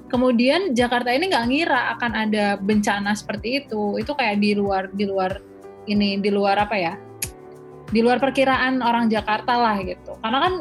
[0.09, 4.01] Kemudian Jakarta ini nggak ngira akan ada bencana seperti itu.
[4.01, 5.37] Itu kayak di luar di luar
[5.85, 6.97] ini di luar apa ya?
[7.93, 10.17] Di luar perkiraan orang Jakarta lah gitu.
[10.25, 10.53] Karena kan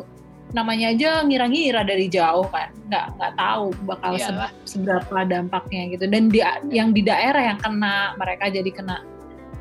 [0.57, 2.73] namanya aja ngira-ngira dari jauh kan.
[2.89, 4.33] Nggak nggak tahu bakal se
[4.65, 6.05] seberapa dampaknya gitu.
[6.09, 6.41] Dan di
[6.73, 9.05] yang di daerah yang kena mereka jadi kena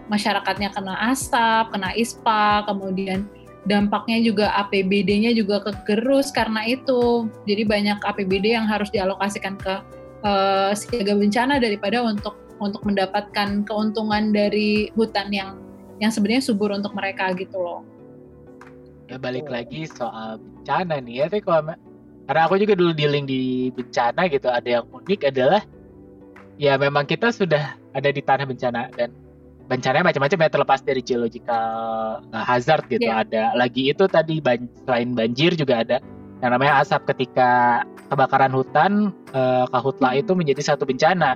[0.08, 3.28] masyarakatnya kena asap kena ispa kemudian
[3.68, 7.28] dampaknya juga APBD-nya juga kegerus karena itu.
[7.44, 9.84] Jadi banyak APBD yang harus dialokasikan ke
[10.24, 15.60] uh, siaga bencana daripada untuk untuk mendapatkan keuntungan dari hutan yang
[15.98, 17.97] yang sebenarnya subur untuk mereka gitu loh
[19.08, 21.76] ya balik lagi soal bencana nih ya tapi kalau
[22.28, 25.64] karena aku juga dulu dealing di bencana gitu ada yang unik adalah
[26.60, 29.16] ya memang kita sudah ada di tanah bencana dan
[29.68, 31.68] bencananya macam-macam ya terlepas dari geological
[32.20, 33.24] uh, hazard gitu yeah.
[33.24, 35.98] ada lagi itu tadi ban selain banjir juga ada
[36.44, 41.36] yang namanya asap ketika kebakaran hutan uh, kahutla itu menjadi satu bencana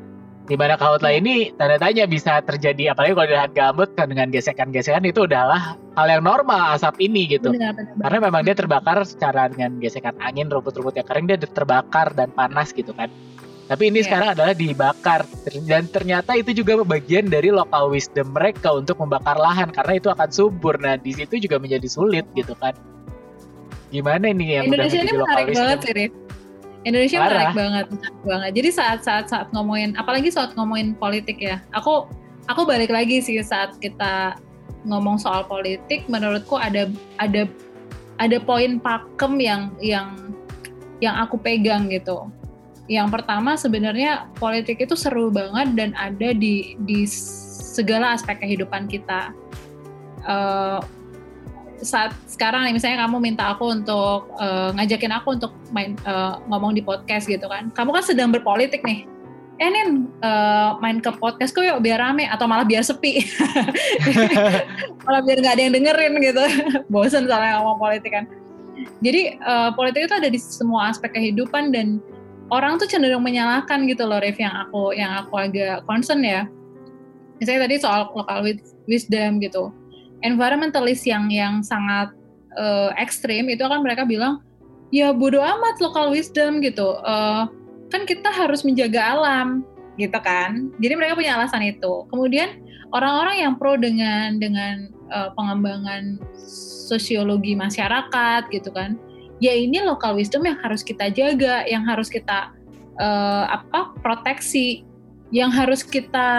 [0.52, 5.08] di mana kahutla ini tanda tanya bisa terjadi apalagi kalau dengan gambut kan dengan gesekan-gesekan
[5.08, 7.56] itu adalah hal yang normal asap ini gitu.
[7.56, 8.04] Benar, benar, benar.
[8.04, 12.76] karena memang dia terbakar secara dengan gesekan angin rumput-rumput yang kering dia terbakar dan panas
[12.76, 13.08] gitu kan.
[13.72, 14.12] Tapi ini yeah.
[14.12, 15.24] sekarang adalah dibakar.
[15.64, 20.36] Dan ternyata itu juga bagian dari local wisdom mereka untuk membakar lahan karena itu akan
[20.36, 20.76] subur.
[20.84, 22.76] Nah di situ juga menjadi sulit gitu kan.
[23.88, 26.12] Gimana ini yang Indonesia ini menarik banget sih
[26.82, 27.30] Indonesia Parah.
[27.30, 28.52] menarik banget, menarik banget.
[28.58, 32.10] Jadi saat saat saat ngomongin, apalagi saat ngomongin politik ya, aku
[32.50, 34.38] aku balik lagi sih saat kita
[34.90, 36.90] ngomong soal politik, menurutku ada
[37.22, 37.46] ada
[38.18, 40.08] ada poin pakem yang yang
[41.02, 42.30] yang aku pegang gitu.
[42.90, 47.06] Yang pertama sebenarnya politik itu seru banget dan ada di di
[47.72, 49.34] segala aspek kehidupan kita.
[50.26, 50.82] Uh,
[51.82, 56.78] saat sekarang nih misalnya kamu minta aku untuk uh, ngajakin aku untuk main uh, ngomong
[56.78, 57.74] di podcast gitu kan.
[57.74, 59.10] Kamu kan sedang berpolitik nih.
[59.62, 62.26] Eh Nin uh, main ke podcast kok yuk biar rame?
[62.30, 63.22] Atau malah biar sepi?
[65.06, 66.44] Malah biar nggak ada yang dengerin gitu.
[66.90, 68.26] Bosan soalnya ngomong politik kan.
[69.06, 72.02] Jadi uh, politik itu ada di semua aspek kehidupan dan
[72.50, 76.50] orang tuh cenderung menyalahkan gitu loh Rif yang aku yang aku agak concern ya.
[77.38, 78.42] Misalnya tadi soal local
[78.90, 79.70] wisdom gitu
[80.22, 82.14] environmentalist yang yang sangat
[82.58, 84.42] uh, ekstrim itu kan mereka bilang
[84.94, 86.98] ya bodo amat local wisdom gitu.
[87.02, 87.50] Uh,
[87.92, 89.68] kan kita harus menjaga alam
[90.00, 90.72] gitu kan.
[90.80, 92.08] Jadi mereka punya alasan itu.
[92.08, 92.64] Kemudian
[92.96, 96.20] orang-orang yang pro dengan dengan uh, pengembangan
[96.92, 99.00] sosiologi masyarakat gitu kan
[99.42, 102.54] ya ini local wisdom yang harus kita jaga yang harus kita
[103.02, 104.86] uh, apa proteksi
[105.34, 106.30] yang harus kita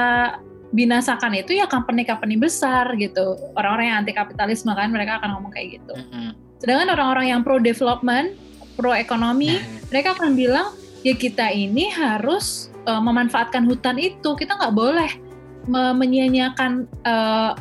[0.72, 3.36] binasakan itu ya company-company besar gitu.
[3.54, 5.94] Orang-orang yang anti kapitalisme kan mereka akan ngomong kayak gitu.
[5.94, 6.28] Mm-hmm.
[6.64, 8.34] Sedangkan orang-orang yang pro development,
[8.80, 9.92] pro ekonomi, mm-hmm.
[9.92, 10.66] mereka akan bilang
[11.04, 14.32] ya kita ini harus uh, memanfaatkan hutan itu.
[14.32, 15.10] Kita nggak boleh
[15.68, 17.52] me- menyia-nyiakan uh,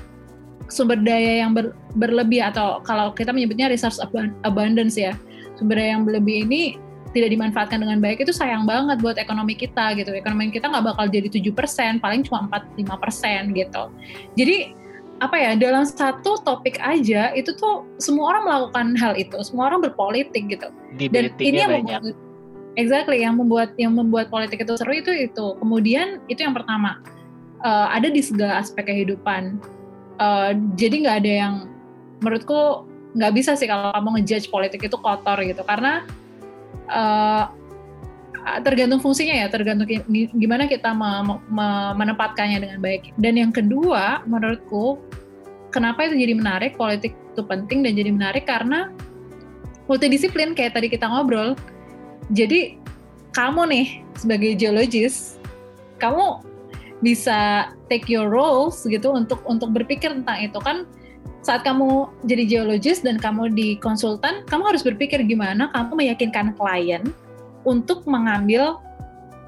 [0.71, 3.99] sumber daya yang ber- berlebih atau kalau kita menyebutnya resource
[4.47, 5.11] abundance ya.
[5.59, 6.79] Sumber daya yang berlebih ini
[7.11, 10.15] tidak dimanfaatkan dengan baik itu sayang banget buat ekonomi kita gitu.
[10.15, 12.47] Ekonomi kita nggak bakal jadi 7%, paling cuma
[12.79, 13.83] 4-5% gitu.
[14.39, 14.57] Jadi
[15.21, 19.83] apa ya dalam satu topik aja itu tuh semua orang melakukan hal itu, semua orang
[19.83, 20.71] berpolitik gitu.
[20.97, 22.15] Dan ini yang membuat,
[22.79, 25.59] exactly yang membuat yang membuat politik itu seru itu itu.
[25.59, 27.03] Kemudian itu yang pertama
[27.61, 29.59] uh, ada di segala aspek kehidupan.
[30.17, 31.53] Uh, jadi nggak ada yang
[32.21, 36.07] menurutku nggak bisa sih kalau kamu ngejudge politik itu kotor gitu karena
[36.89, 37.51] uh,
[38.65, 39.85] tergantung fungsinya ya, tergantung
[40.33, 43.13] gimana kita me me menempatkannya dengan baik.
[43.21, 44.97] Dan yang kedua, menurutku,
[45.69, 48.89] kenapa itu jadi menarik, politik itu penting dan jadi menarik karena
[49.85, 51.53] multidisiplin kayak tadi kita ngobrol.
[52.33, 52.79] Jadi
[53.37, 55.37] kamu nih sebagai geologis,
[56.01, 56.41] kamu
[57.01, 60.85] bisa take your roles gitu untuk untuk berpikir tentang itu kan
[61.41, 67.01] saat kamu jadi geologis dan kamu di konsultan, kamu harus berpikir gimana kamu meyakinkan klien
[67.65, 68.77] untuk mengambil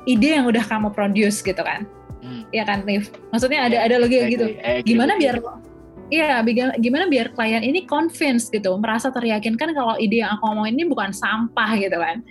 [0.10, 1.86] ide yang udah kamu produce gitu kan.
[2.26, 2.44] Hmm.
[2.50, 3.14] Ya kan, Liv?
[3.30, 4.58] Maksudnya ada ada lagi gitu.
[4.86, 5.38] Gimana biar
[6.14, 6.46] Iya,
[6.78, 11.10] gimana biar klien ini convince gitu, merasa teryakinkan kalau ide yang aku ngomongin ini bukan
[11.10, 12.22] sampah gitu kan.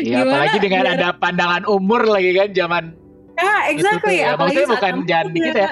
[0.00, 0.96] Iya, apalagi dengan biar...
[0.96, 2.84] ada pandangan umur lagi kan zaman
[3.34, 4.22] Ya, exactly.
[4.22, 4.38] Gitu, ya.
[4.38, 5.70] Maksudnya bukan jangan gitu ya.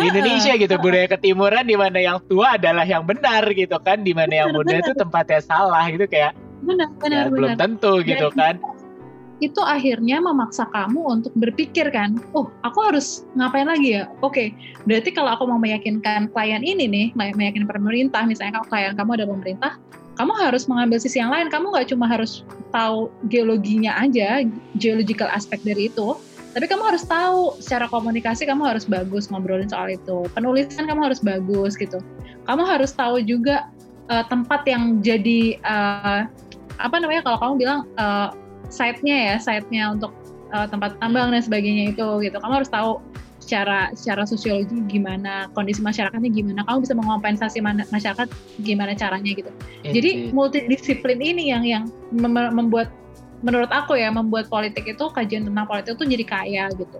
[0.00, 4.16] Di Indonesia gitu, budaya ketimuran di mana yang tua adalah yang benar gitu kan, di
[4.16, 6.32] mana yang muda itu tempatnya salah gitu kayak
[6.64, 7.36] benar, benar, ya, benar.
[7.36, 8.60] belum tentu gitu kan
[9.40, 14.04] itu akhirnya memaksa kamu untuk berpikir kan, oh aku harus ngapain lagi ya?
[14.20, 14.48] Oke, okay,
[14.84, 19.26] berarti kalau aku mau meyakinkan klien ini nih, meyakinkan pemerintah, misalnya kalau klien kamu ada
[19.26, 19.72] pemerintah,
[20.20, 21.48] kamu harus mengambil sisi yang lain.
[21.48, 24.44] Kamu nggak cuma harus tahu geologinya aja,
[24.76, 26.20] geological aspek dari itu,
[26.50, 30.26] tapi kamu harus tahu secara komunikasi kamu harus bagus ngobrolin soal itu.
[30.34, 32.02] Penulisan kamu harus bagus gitu.
[32.50, 33.70] Kamu harus tahu juga
[34.10, 36.26] uh, tempat yang jadi uh,
[36.82, 38.34] apa namanya kalau kamu bilang uh,
[38.66, 40.10] site-nya ya, site-nya untuk
[40.50, 42.36] uh, tempat tambang dan sebagainya itu gitu.
[42.42, 42.98] Kamu harus tahu
[43.40, 48.28] secara secara sosiologi gimana kondisi masyarakatnya gimana kamu bisa mengompensasi masyarakat
[48.62, 49.50] gimana caranya gitu
[49.82, 49.90] Indeed.
[49.96, 51.84] jadi multidisiplin ini yang yang
[52.14, 52.92] mem membuat
[53.40, 56.98] menurut aku ya membuat politik itu kajian tentang politik itu jadi kaya gitu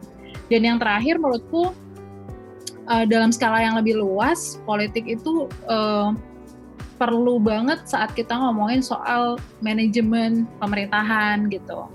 [0.51, 1.73] dan yang terakhir menurutku
[2.91, 6.11] uh, dalam skala yang lebih luas politik itu uh,
[7.01, 11.89] perlu banget saat kita ngomongin soal manajemen pemerintahan gitu.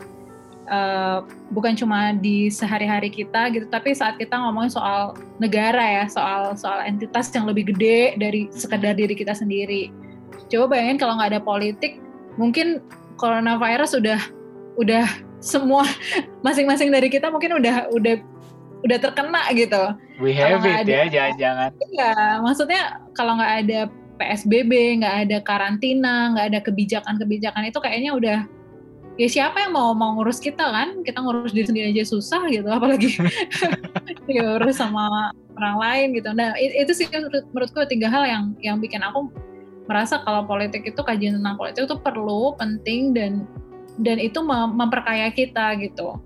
[0.66, 1.22] Uh,
[1.54, 6.82] bukan cuma di sehari-hari kita gitu, tapi saat kita ngomongin soal negara ya, soal soal
[6.82, 9.94] entitas yang lebih gede dari sekedar diri kita sendiri.
[10.50, 12.02] Coba bayangin kalau nggak ada politik,
[12.42, 12.82] mungkin
[13.22, 14.18] coronavirus udah
[14.76, 15.06] udah
[15.40, 15.86] semua
[16.46, 18.16] masing-masing dari kita mungkin udah udah
[18.86, 19.84] udah terkena gitu.
[20.22, 21.70] We have it ya, jangan-jangan.
[21.92, 22.82] Iya, maksudnya
[23.18, 23.80] kalau nggak ada
[24.16, 28.40] PSBB, nggak ada karantina, nggak ada kebijakan-kebijakan itu kayaknya udah
[29.16, 31.02] ya siapa yang mau mau ngurus kita kan?
[31.04, 33.18] Kita ngurus diri sendiri aja susah gitu, apalagi
[34.32, 36.30] ngurus sama orang lain gitu.
[36.32, 37.10] Nah itu sih
[37.52, 39.28] menurutku tiga hal yang yang bikin aku
[39.86, 43.46] merasa kalau politik itu kajian tentang politik itu perlu, penting dan
[44.00, 46.20] dan itu memperkaya kita gitu.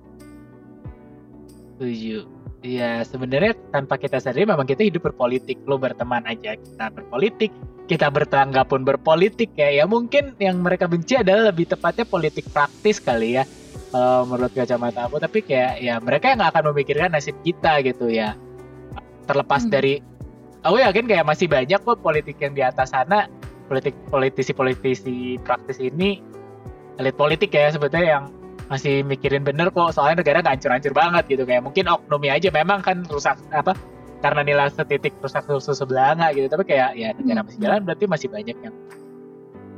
[1.77, 2.27] Setuju.
[2.59, 5.63] Iya, sebenarnya tanpa kita sadari memang kita hidup berpolitik.
[5.63, 7.55] Lo berteman aja kita berpolitik,
[7.87, 9.71] kita bertangga pun berpolitik ya.
[9.71, 13.47] Ya mungkin yang mereka benci adalah lebih tepatnya politik praktis kali ya.
[13.89, 18.35] Uh, menurut kacamata aku, tapi kayak ya mereka yang akan memikirkan nasib kita gitu ya.
[19.25, 19.71] Terlepas hmm.
[19.71, 20.03] dari
[20.61, 23.31] aku yakin kayak masih banyak kok politik yang di atas sana,
[23.71, 26.21] politik politisi-politisi praktis ini
[26.99, 28.23] elit politik ya sebetulnya yang
[28.69, 29.95] masih mikirin bener kok.
[29.95, 31.43] Soalnya negara nggak hancur-hancur banget gitu.
[31.47, 33.73] Kayak mungkin oknumnya aja memang kan rusak apa
[34.19, 36.47] karena nilai setitik rusak susu sebelah nggak gitu.
[36.53, 38.75] Tapi kayak ya negara masih jalan berarti masih banyak yang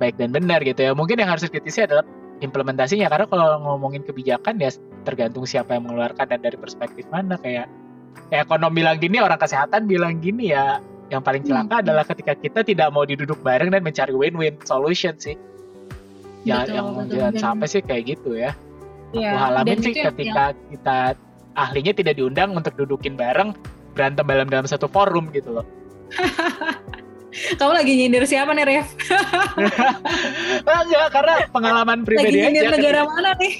[0.01, 0.91] baik dan benar gitu ya.
[0.97, 2.03] Mungkin yang harus dikritisi adalah
[2.41, 3.07] implementasinya.
[3.07, 4.73] Karena kalau ngomongin kebijakan ya
[5.07, 7.39] tergantung siapa yang mengeluarkan dan dari perspektif mana.
[7.39, 7.71] Kayak
[8.27, 10.83] ya ekonomi bilang gini orang kesehatan bilang gini ya.
[11.11, 11.83] Yang paling celaka hmm.
[11.83, 15.35] adalah ketika kita tidak mau diduduk bareng dan mencari win-win solution sih
[16.41, 18.51] ya yang jangan sampai sih kayak gitu ya
[19.13, 20.69] ya, aku alamin sih ketika yang...
[20.73, 20.99] kita
[21.55, 23.51] ahlinya tidak diundang untuk dudukin bareng
[23.91, 25.65] berantem dalam dalam satu forum gitu loh.
[27.31, 28.87] Kamu lagi nyindir siapa nih, Rev?
[30.67, 32.75] Enggak, karena pengalaman pribadi lagi nyindir aja.
[32.75, 33.15] negara ketika...
[33.15, 33.53] mana nih?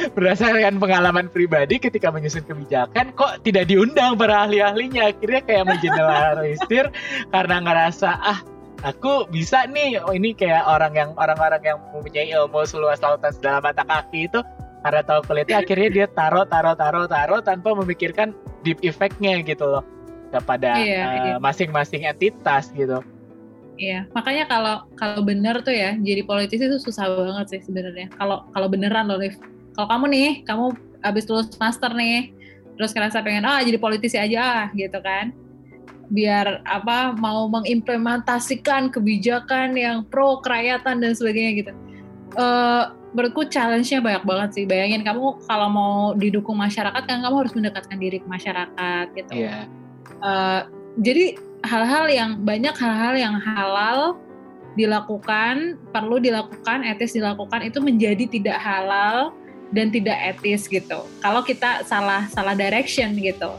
[0.16, 5.08] Berdasarkan pengalaman pribadi ketika menyusun kebijakan, kok tidak diundang para ahli-ahlinya.
[5.08, 6.92] Akhirnya kayak mengeneralisir
[7.32, 8.44] karena ngerasa, ah
[8.84, 13.60] aku bisa nih oh ini kayak orang yang orang-orang yang mempunyai ilmu seluas lautan dalam
[13.64, 14.40] mata kaki itu
[14.80, 18.32] karena tahu kulitnya akhirnya dia taruh taruh taruh taruh tanpa memikirkan
[18.64, 19.84] deep effectnya gitu loh
[20.30, 21.34] kepada iya, uh, iya.
[21.42, 23.02] masing-masing entitas gitu.
[23.80, 28.12] Iya, makanya kalau kalau bener tuh ya jadi politisi itu susah banget sih sebenarnya.
[28.14, 29.34] Kalau kalau beneran loh, Liv.
[29.74, 32.30] Kalau kamu nih, kamu habis lulus master nih,
[32.80, 35.36] terus kerasa pengen ah jadi politisi aja ah, gitu kan
[36.10, 41.72] biar apa mau mengimplementasikan kebijakan yang pro kerakyatan dan sebagainya gitu.
[42.34, 44.64] Uh, menurutku challenge-nya banyak banget sih.
[44.66, 49.32] Bayangin kamu kalau mau didukung masyarakat kan kamu harus mendekatkan diri ke masyarakat gitu.
[49.34, 49.40] Yeah.
[49.40, 49.62] Iya.
[50.20, 50.60] Uh,
[50.98, 51.24] jadi
[51.66, 54.18] hal-hal yang banyak hal-hal yang halal
[54.78, 59.34] dilakukan, perlu dilakukan, etis dilakukan itu menjadi tidak halal
[59.74, 61.06] dan tidak etis gitu.
[61.22, 63.54] Kalau kita salah salah direction gitu.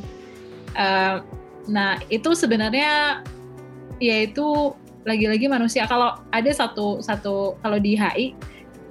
[0.71, 1.19] Uh,
[1.71, 3.23] Nah, itu sebenarnya
[4.03, 4.75] yaitu
[5.07, 5.87] lagi-lagi manusia.
[5.87, 8.35] Kalau ada satu satu kalau di HI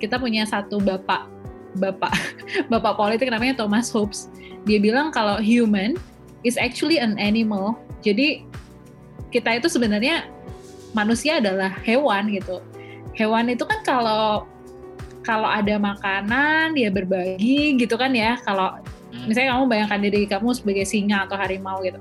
[0.01, 1.28] kita punya satu bapak
[1.76, 2.11] bapak
[2.72, 4.33] bapak politik namanya Thomas Hobbes.
[4.64, 5.95] Dia bilang kalau human
[6.43, 7.76] is actually an animal.
[8.01, 8.49] Jadi
[9.28, 10.26] kita itu sebenarnya
[10.97, 12.64] manusia adalah hewan gitu.
[13.14, 14.49] Hewan itu kan kalau
[15.20, 18.81] kalau ada makanan ya berbagi gitu kan ya kalau
[19.12, 19.28] hmm.
[19.28, 22.01] misalnya kamu bayangkan diri kamu sebagai singa atau harimau gitu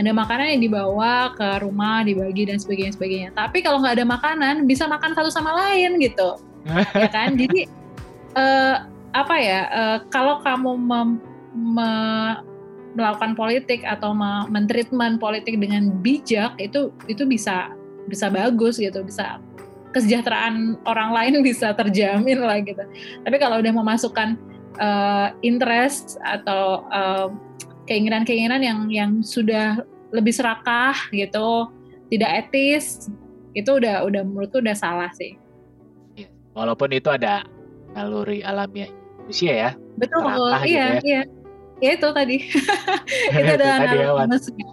[0.00, 3.30] ada makanan yang dibawa ke rumah dibagi dan sebagainya sebagainya.
[3.36, 6.40] Tapi kalau nggak ada makanan bisa makan satu sama lain gitu.
[6.96, 7.36] Ya kan?
[7.36, 7.68] Jadi
[8.36, 10.78] uh, apa ya uh, kalau kamu
[12.94, 14.14] melakukan politik atau
[14.48, 17.70] mentreatment politik dengan bijak itu itu bisa
[18.08, 19.04] bisa bagus gitu.
[19.04, 19.38] Bisa
[19.92, 22.82] kesejahteraan orang lain bisa terjamin lah gitu.
[23.26, 24.38] Tapi kalau udah memasukkan
[24.80, 27.28] uh, interest atau uh,
[27.90, 29.82] keinginan-keinginan yang yang sudah
[30.14, 31.66] lebih serakah gitu
[32.06, 33.10] tidak etis
[33.58, 35.34] itu udah udah menurutku udah salah sih.
[36.14, 37.42] Iya, walaupun itu ada
[37.98, 40.22] naluri alamiah manusia ya betul
[40.62, 40.86] iya gitu ya.
[41.02, 41.22] iya.
[41.80, 42.44] Ya itu tadi.
[43.40, 44.68] Itu adalah naluri manusia.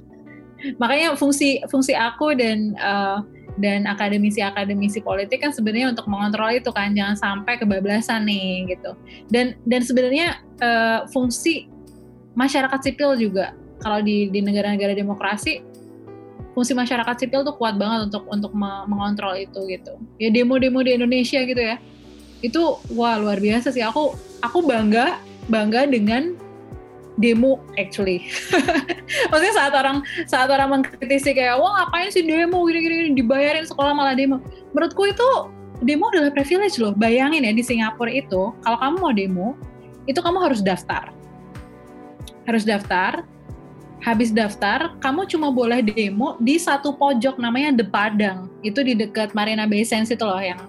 [0.75, 3.23] Makanya fungsi fungsi aku dan uh,
[3.63, 8.91] dan akademisi-akademisi politik kan sebenarnya untuk mengontrol itu kan jangan sampai kebablasan nih gitu.
[9.31, 11.71] Dan dan sebenarnya uh, fungsi
[12.37, 15.65] masyarakat sipil juga kalau di di negara-negara demokrasi
[16.53, 21.41] fungsi masyarakat sipil tuh kuat banget untuk untuk mengontrol itu gitu ya demo-demo di Indonesia
[21.41, 21.81] gitu ya
[22.45, 22.61] itu
[22.93, 24.13] wah luar biasa sih aku
[24.45, 25.17] aku bangga
[25.49, 26.37] bangga dengan
[27.17, 28.29] demo actually.
[29.33, 34.13] Maksudnya saat orang saat orang mengkritisi kayak wah ngapain sih demo gini-gini dibayarin sekolah malah
[34.13, 34.37] demo.
[34.71, 35.29] Menurutku itu
[35.81, 36.93] demo adalah privilege loh.
[36.93, 39.47] Bayangin ya di Singapura itu kalau kamu mau demo
[40.05, 41.16] itu kamu harus daftar.
[42.47, 43.27] Harus daftar.
[43.97, 48.47] Habis daftar, kamu cuma boleh demo di satu pojok namanya The Padang.
[48.61, 50.61] Itu di dekat Marina Bay Sands itu loh yang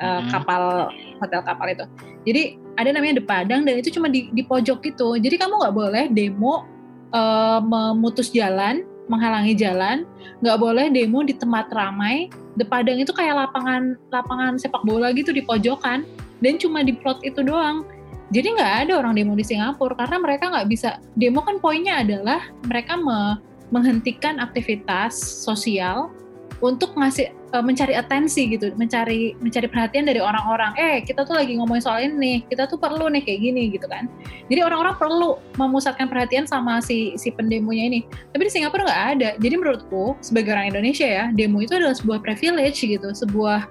[0.00, 0.88] uh, kapal
[1.20, 1.84] hotel kapal itu.
[2.24, 2.42] Jadi
[2.80, 5.20] ada namanya The Padang dan itu cuma di, di pojok gitu.
[5.20, 6.64] Jadi kamu nggak boleh demo
[7.12, 10.08] uh, memutus jalan, menghalangi jalan,
[10.40, 12.32] nggak boleh demo di tempat ramai.
[12.56, 16.02] The Padang itu kayak lapangan lapangan sepak bola gitu di pojokan
[16.40, 17.84] dan cuma di plot itu doang.
[18.30, 22.46] Jadi nggak ada orang demo di Singapura karena mereka nggak bisa demo kan poinnya adalah
[22.62, 23.42] mereka me,
[23.74, 26.14] menghentikan aktivitas sosial
[26.60, 30.76] untuk ngasih uh, mencari atensi gitu, mencari mencari perhatian dari orang-orang.
[30.76, 34.06] Eh, kita tuh lagi ngomongin soal ini kita tuh perlu nih kayak gini gitu kan.
[34.52, 38.00] Jadi orang-orang perlu memusatkan perhatian sama si si pendemonya ini.
[38.36, 39.28] Tapi di Singapura nggak ada.
[39.40, 43.64] Jadi menurutku sebagai orang Indonesia ya, demo itu adalah sebuah privilege gitu, sebuah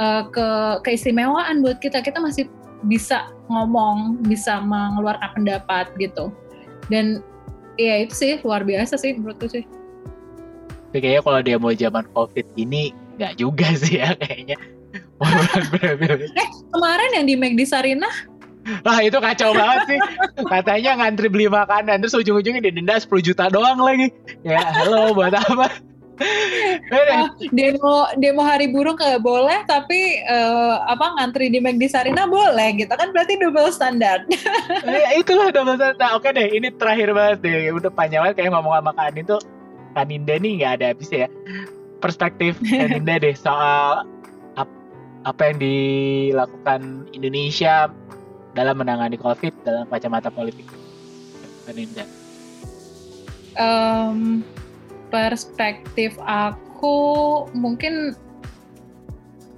[0.00, 0.48] uh, ke
[0.88, 2.00] keistimewaan buat kita.
[2.00, 2.48] Kita masih
[2.86, 6.32] bisa ngomong, bisa mengeluarkan pendapat gitu.
[6.88, 7.20] Dan
[7.76, 9.64] ya itu sih luar biasa sih menurutku sih.
[10.90, 14.58] Tapi kayaknya kalau dia mau zaman covid ini nggak juga sih ya kayaknya.
[16.34, 18.08] eh, kemarin yang di McD Sarina
[18.84, 20.00] Wah itu kacau banget sih.
[20.44, 24.12] Katanya ngantri beli makanan terus ujung-ujungnya didenda 10 juta doang lagi.
[24.44, 25.80] Ya halo buat apa?
[27.56, 32.92] demo demo hari buruh nggak boleh tapi uh, apa ngantri di McD Sarina boleh gitu
[32.92, 34.24] kan berarti double standar.
[34.84, 36.12] ya, itulah double standar.
[36.16, 37.72] Oke deh, ini terakhir banget deh.
[37.72, 39.36] Udah panjang banget kayak ngomong sama Kak itu
[39.96, 41.26] Kaninda nih nggak ada habis ya
[41.98, 44.06] perspektif Kaninda deh soal
[44.54, 44.68] ap,
[45.26, 47.90] apa yang dilakukan Indonesia
[48.54, 50.66] dalam menangani COVID dalam kacamata politik
[51.64, 52.04] Kaninda.
[53.58, 54.46] Um,
[55.10, 56.96] perspektif aku
[57.52, 58.14] mungkin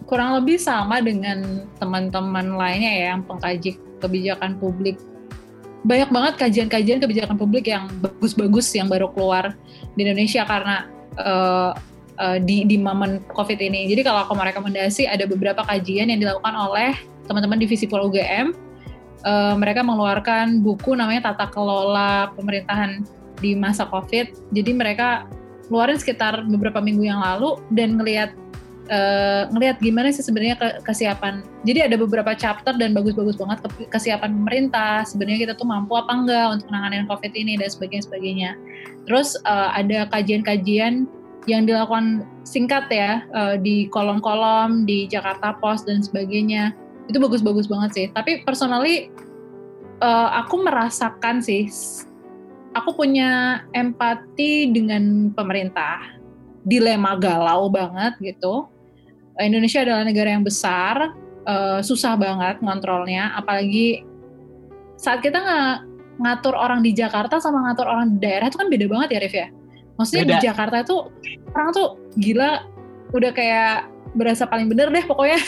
[0.08, 4.98] kurang lebih sama dengan teman-teman lainnya ya yang pengkaji kebijakan publik
[5.82, 9.58] banyak banget kajian-kajian kebijakan publik yang bagus-bagus yang baru keluar
[9.98, 10.86] di Indonesia karena
[11.18, 11.74] uh,
[12.22, 13.90] uh, di di momen COVID ini.
[13.90, 16.94] Jadi kalau aku merekomendasi ada beberapa kajian yang dilakukan oleh
[17.26, 18.54] teman-teman divisi Pol UGM.
[19.22, 23.06] Uh, mereka mengeluarkan buku namanya Tata Kelola Pemerintahan
[23.38, 24.50] di masa COVID.
[24.50, 25.30] Jadi mereka
[25.72, 28.36] keluarin sekitar beberapa minggu yang lalu dan ngelihat
[28.92, 31.40] uh, ngelihat gimana sih sebenarnya ke kesiapan.
[31.64, 35.08] Jadi ada beberapa chapter dan bagus-bagus banget ke kesiapan pemerintah.
[35.08, 38.50] Sebenarnya kita tuh mampu apa enggak untuk menangani COVID ini dan sebagainya sebagainya.
[39.08, 41.08] Terus uh, ada kajian-kajian
[41.50, 46.76] yang dilakukan singkat ya uh, di kolom-kolom di Jakarta Post dan sebagainya.
[47.08, 48.06] Itu bagus-bagus banget sih.
[48.12, 49.08] Tapi personally
[50.04, 51.66] uh, aku merasakan sih
[52.72, 56.00] aku punya empati dengan pemerintah
[56.64, 58.68] dilema galau banget gitu.
[59.40, 61.16] Indonesia adalah negara yang besar,
[61.48, 64.04] uh, susah banget ngontrolnya, apalagi
[65.00, 65.76] saat kita nggak
[66.22, 69.34] ngatur orang di Jakarta sama ngatur orang di daerah itu kan beda banget ya, Rif
[69.34, 69.48] ya.
[69.96, 70.32] Maksudnya beda.
[70.32, 70.96] di Jakarta itu
[71.56, 71.88] orang tuh
[72.20, 72.52] gila,
[73.16, 75.40] udah kayak berasa paling bener deh pokoknya.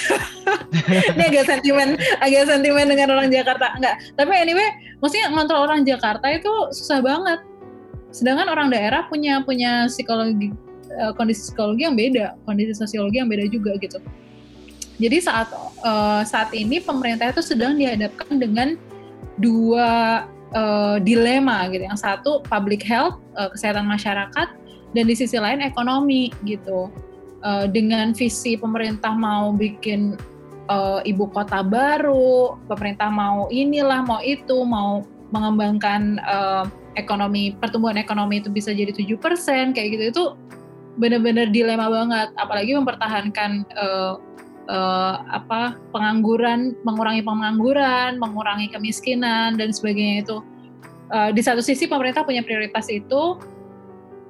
[1.17, 3.95] Ini agak sentimen, agak sentimen dengan orang Jakarta enggak.
[4.17, 7.41] Tapi anyway, maksudnya ngontrol orang Jakarta itu susah banget.
[8.11, 10.51] Sedangkan orang daerah punya punya psikologi
[10.97, 14.01] uh, kondisi psikologi yang beda, kondisi sosiologi yang beda juga gitu.
[14.95, 15.51] Jadi saat
[15.83, 18.79] uh, saat ini pemerintah itu sedang dihadapkan dengan
[19.37, 21.85] dua uh, dilema gitu.
[21.85, 24.49] Yang satu public health, kesehatan masyarakat,
[24.95, 26.89] dan di sisi lain ekonomi gitu.
[27.45, 30.17] Uh, dengan visi pemerintah mau bikin
[30.73, 36.65] uh, ibu kota baru, pemerintah mau inilah, mau itu, mau mengembangkan uh,
[36.97, 40.25] ekonomi pertumbuhan ekonomi itu bisa jadi tujuh persen kayak gitu itu
[40.97, 42.33] benar-benar dilema banget.
[42.39, 44.17] Apalagi mempertahankan uh,
[44.71, 50.39] uh, apa pengangguran mengurangi pengangguran mengurangi kemiskinan dan sebagainya itu.
[51.13, 53.37] Uh, di satu sisi pemerintah punya prioritas itu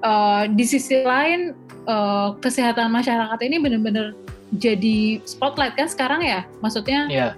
[0.03, 1.55] uh, di sisi lain
[1.89, 4.17] uh, kesehatan masyarakat ini benar-benar
[4.55, 7.33] jadi spotlight kan sekarang ya maksudnya yeah.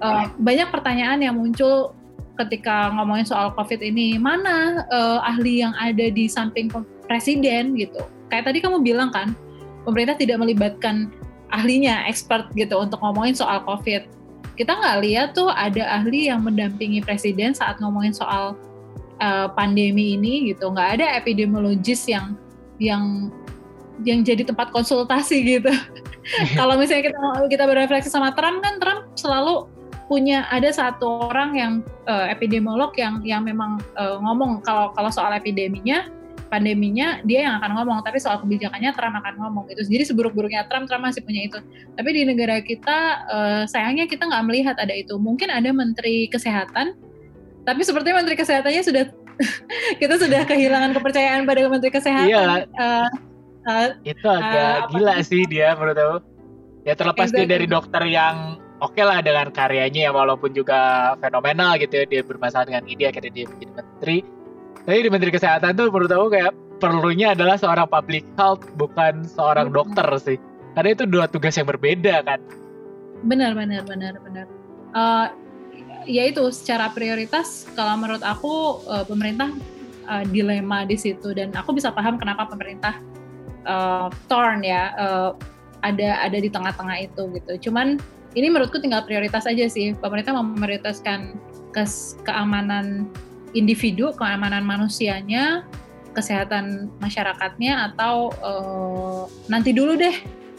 [0.00, 1.92] uh, banyak pertanyaan yang muncul
[2.40, 6.66] ketika ngomongin soal COVID ini, mana uh, ahli yang ada di samping
[7.06, 8.02] presiden gitu.
[8.30, 9.38] Kayak tadi kamu bilang kan,
[9.86, 11.14] pemerintah tidak melibatkan
[11.54, 14.10] ahlinya, expert gitu untuk ngomongin soal COVID.
[14.58, 18.58] Kita nggak lihat tuh ada ahli yang mendampingi presiden saat ngomongin soal
[19.22, 20.70] uh, pandemi ini gitu.
[20.74, 22.34] Nggak ada epidemiologis yang
[22.82, 23.30] yang
[24.02, 25.70] yang jadi tempat konsultasi gitu.
[26.58, 29.70] Kalau misalnya kita kita berefleksi sama Trump kan Trump selalu
[30.04, 31.72] punya ada satu orang yang
[32.10, 36.12] uh, epidemiolog yang yang memang uh, ngomong kalau kalau soal epideminya
[36.52, 37.98] pandeminya dia yang akan ngomong.
[38.04, 41.58] Tapi soal kebijakannya Trump akan ngomong itu jadi seburuk-buruknya Trump Trump masih punya itu.
[41.96, 42.98] Tapi di negara kita
[43.30, 45.16] uh, sayangnya kita nggak melihat ada itu.
[45.16, 46.96] Mungkin ada menteri kesehatan
[47.64, 49.04] tapi sepertinya menteri kesehatannya sudah
[50.00, 52.28] kita sudah kehilangan kepercayaan pada menteri kesehatan.
[52.28, 52.68] Iya.
[52.76, 53.08] uh,
[53.68, 55.42] uh, itu agak uh, gila sih?
[55.48, 56.16] dia menurut aku.
[56.84, 57.48] Ya terlepas exactly.
[57.48, 62.04] dia dari dokter yang oke okay lah dengan karyanya ya walaupun juga fenomenal gitu ya
[62.04, 64.18] dia bermasalah dengan ide akhirnya dia menjadi menteri.
[64.84, 69.72] Tapi di menteri kesehatan tuh menurut aku kayak perlunya adalah seorang public health bukan seorang
[69.72, 69.76] hmm.
[69.76, 70.38] dokter sih.
[70.76, 72.40] Karena itu dua tugas yang berbeda kan?
[73.24, 74.46] Benar benar benar benar.
[74.92, 75.26] Uh,
[76.04, 79.48] ya itu secara prioritas kalau menurut aku uh, pemerintah
[80.04, 81.32] uh, dilema di situ.
[81.32, 83.00] Dan aku bisa paham kenapa pemerintah
[83.64, 85.30] uh, torn ya uh,
[85.84, 87.68] ada ada di tengah-tengah itu gitu.
[87.68, 88.00] Cuman
[88.34, 89.92] ini menurutku tinggal prioritas aja sih.
[89.98, 91.38] Pemerintah memprioritaskan
[91.76, 93.06] kes keamanan
[93.54, 95.62] individu, keamanan manusianya,
[96.16, 100.14] kesehatan masyarakatnya atau uh, nanti dulu deh.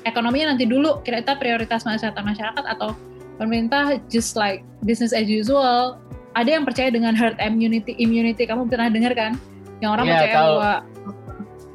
[0.05, 1.01] Ekonominya nanti dulu.
[1.01, 2.93] Kira-kira prioritas kesehatan masyarakat atau
[3.41, 5.97] pemerintah just like business as usual.
[6.35, 8.45] Ada yang percaya dengan herd immunity immunity.
[8.45, 9.39] Kamu pernah dengar kan?
[9.79, 10.45] Yang orang yeah, percaya tahu.
[10.45, 10.73] bahwa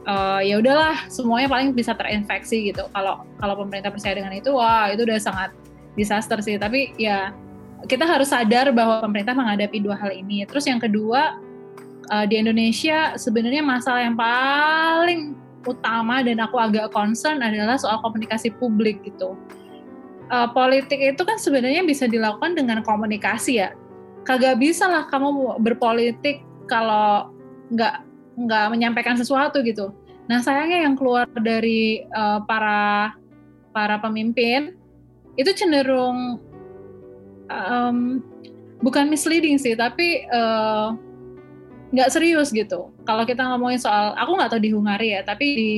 [0.07, 2.87] uh, ya udahlah semuanya paling bisa terinfeksi gitu.
[2.95, 5.51] Kalau kalau pemerintah percaya dengan itu wah itu udah sangat
[5.99, 6.57] disaster sih.
[6.57, 7.35] Tapi ya
[7.89, 10.45] kita harus sadar bahwa pemerintah menghadapi dua hal ini.
[10.49, 11.41] Terus yang kedua
[12.13, 15.37] uh, di Indonesia sebenarnya masalah yang paling
[15.69, 19.37] utama dan aku agak concern adalah soal komunikasi publik gitu.
[20.31, 23.75] Uh, politik itu kan sebenarnya bisa dilakukan dengan komunikasi ya.
[24.23, 27.35] Kagak bisa lah kamu berpolitik kalau
[27.75, 28.10] nggak
[28.47, 29.93] nggak menyampaikan sesuatu gitu.
[30.31, 33.13] Nah sayangnya yang keluar dari uh, para
[33.71, 34.75] para pemimpin
[35.37, 36.41] itu cenderung
[37.51, 38.23] um,
[38.81, 40.89] bukan misleading sih tapi eh,
[41.93, 42.91] nggak uh, serius gitu.
[43.05, 45.73] Kalau kita ngomongin soal aku nggak tahu di Hungari ya tapi di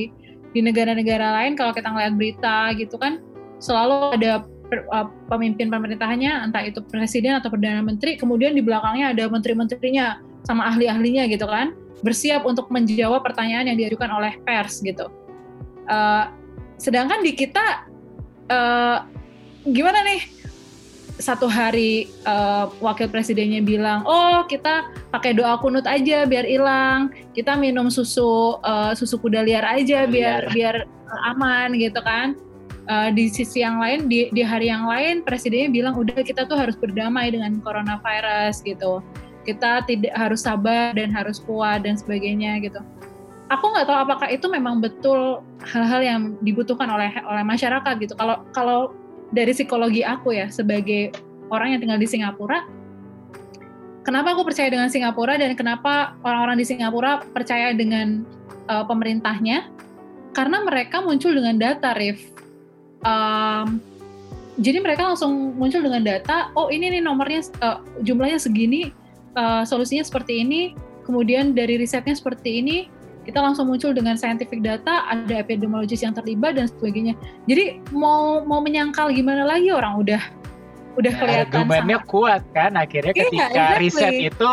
[0.53, 3.19] di negara-negara lain kalau kita ngeliat berita gitu kan
[3.57, 4.45] selalu ada
[4.93, 10.69] uh, pemimpin pemerintahannya entah itu presiden atau perdana menteri kemudian di belakangnya ada menteri-menterinya sama
[10.69, 15.07] ahli-ahlinya gitu kan bersiap untuk menjawab pertanyaan yang diajukan oleh pers gitu
[15.87, 16.29] uh,
[16.77, 17.87] sedangkan di kita
[18.51, 19.07] uh,
[19.63, 20.21] gimana nih
[21.21, 27.53] satu hari uh, wakil presidennya bilang, oh kita pakai doa kunut aja biar hilang, kita
[27.53, 30.89] minum susu uh, susu kuda liar aja biar biar
[31.29, 32.33] aman gitu kan.
[32.83, 36.59] Uh, di sisi yang lain di, di hari yang lain presidennya bilang udah kita tuh
[36.59, 38.99] harus berdamai dengan coronavirus gitu.
[39.43, 42.79] Kita tidak harus sabar dan harus kuat dan sebagainya gitu.
[43.51, 48.13] Aku nggak tahu apakah itu memang betul hal-hal yang dibutuhkan oleh oleh masyarakat gitu.
[48.15, 48.79] Kalau kalau
[49.33, 51.11] dari psikologi aku ya sebagai
[51.49, 52.63] orang yang tinggal di Singapura
[54.05, 58.23] kenapa aku percaya dengan Singapura dan kenapa orang-orang di Singapura percaya dengan
[58.69, 59.73] uh, pemerintahnya
[60.37, 62.29] karena mereka muncul dengan data Rif
[63.01, 63.81] um,
[64.61, 68.93] jadi mereka langsung muncul dengan data oh ini nih nomornya uh, jumlahnya segini
[69.35, 70.73] uh, solusinya seperti ini
[71.03, 72.77] kemudian dari risetnya seperti ini
[73.23, 77.15] kita langsung muncul dengan scientific data, ada epidemiologis yang terlibat dan sebagainya.
[77.47, 80.21] Jadi mau mau menyangkal gimana lagi orang udah
[80.99, 81.55] udah nah, kelihatan.
[81.63, 82.11] Argumennya sangat...
[82.11, 83.79] kuat kan akhirnya iya, ketika exactly.
[83.79, 84.49] riset itu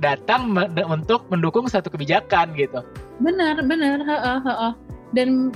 [0.00, 0.40] datang
[0.88, 2.80] untuk mendukung satu kebijakan gitu.
[3.20, 4.70] Benar, benar, ha, ha, ha.
[5.12, 5.52] Dan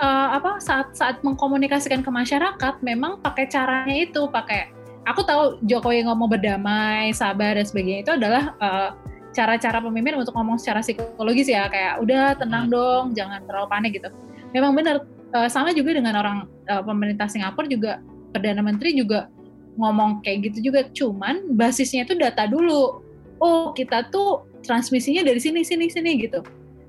[0.00, 4.72] uh, apa saat saat mengkomunikasikan ke masyarakat memang pakai caranya itu pakai
[5.04, 8.00] aku tahu Jokowi ngomong berdamai sabar dan sebagainya.
[8.04, 8.90] Itu adalah uh,
[9.36, 11.68] cara-cara pemimpin untuk ngomong secara psikologis ya.
[11.68, 12.74] Kayak udah tenang hmm.
[12.74, 14.08] dong jangan terlalu panik gitu.
[14.56, 15.04] Memang benar
[15.36, 16.38] uh, sama juga dengan orang
[16.68, 18.00] uh, pemerintah Singapura juga.
[18.34, 19.30] Perdana menteri juga
[19.78, 20.80] ngomong kayak gitu juga.
[20.90, 23.04] Cuman basisnya itu data dulu.
[23.38, 26.40] Oh kita tuh transmisinya dari sini sini sini gitu.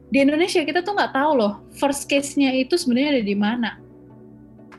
[0.10, 3.85] Di Indonesia kita tuh nggak tahu loh first case-nya itu sebenarnya ada di mana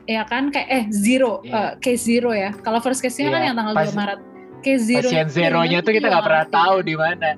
[0.07, 0.49] ya kan?
[0.49, 1.53] Kayak eh zero yeah.
[1.53, 2.55] uh, case zero ya.
[2.63, 3.33] Kalau first case-nya yeah.
[3.35, 4.19] kan iya, yang tanggal Pas, 2 Maret.
[4.57, 7.29] Case zero pasien zero-nya tuh kita nggak pernah tahu di mana.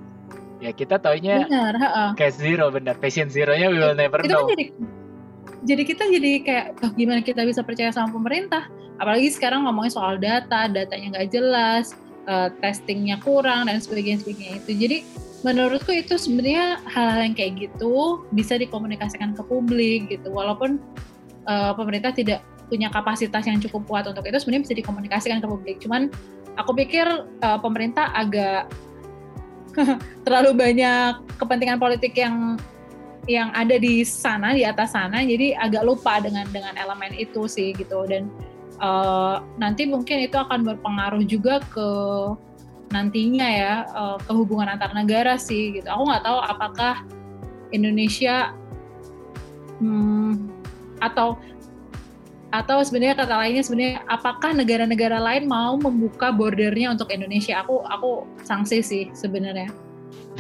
[0.60, 2.12] Ya kita taunya benar, uh.
[2.16, 2.96] case zero benar.
[2.96, 4.48] Patient zero-nya we will never itu kan know.
[4.48, 4.66] kan jadi,
[5.68, 8.68] jadi kita jadi kayak oh, gimana kita bisa percaya sama pemerintah?
[9.00, 11.96] Apalagi sekarang ngomongin soal data datanya nggak jelas
[12.28, 14.72] uh, testingnya kurang dan sebagainya sebagainya itu.
[14.76, 14.98] Jadi
[15.48, 20.28] menurutku itu sebenarnya hal-hal yang kayak gitu bisa dikomunikasikan ke publik gitu.
[20.28, 20.80] Walaupun
[21.48, 25.78] uh, pemerintah tidak punya kapasitas yang cukup kuat untuk itu sebenarnya bisa dikomunikasikan ke publik.
[25.82, 26.14] Cuman
[26.56, 27.06] aku pikir
[27.42, 28.70] uh, pemerintah agak
[30.26, 32.56] terlalu banyak kepentingan politik yang
[33.30, 37.74] yang ada di sana di atas sana jadi agak lupa dengan dengan elemen itu sih
[37.74, 38.06] gitu.
[38.06, 38.30] Dan
[38.78, 41.90] uh, nanti mungkin itu akan berpengaruh juga ke
[42.90, 45.90] nantinya ya uh, ke hubungan antar negara sih gitu.
[45.90, 47.06] Aku nggak tahu apakah
[47.70, 48.54] Indonesia
[49.78, 50.50] hmm,
[51.00, 51.38] atau
[52.50, 58.26] atau sebenarnya kata lainnya sebenarnya apakah negara-negara lain mau membuka bordernya untuk Indonesia aku aku
[58.42, 59.70] sanksi sih sebenarnya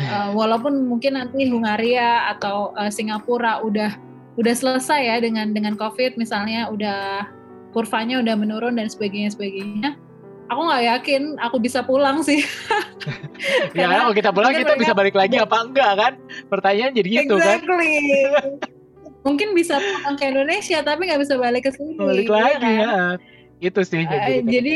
[0.01, 3.93] uh, walaupun mungkin nanti Hungaria atau uh, Singapura udah
[4.41, 7.29] udah selesai ya dengan dengan COVID misalnya udah
[7.69, 9.93] kurvanya udah menurun dan sebagainya sebagainya
[10.49, 12.41] aku nggak yakin aku bisa pulang sih.
[13.77, 16.13] ya kalau kita pulang kita bisa balik lagi apa enggak kan?
[16.49, 17.61] Pertanyaan jadi gitu kan.
[19.29, 22.73] Mungkin bisa pulang ke Indonesia tapi nggak bisa balik ke sini balik ya lagi kan?
[22.81, 22.97] ya.
[23.59, 24.75] Itu sih uh, jadi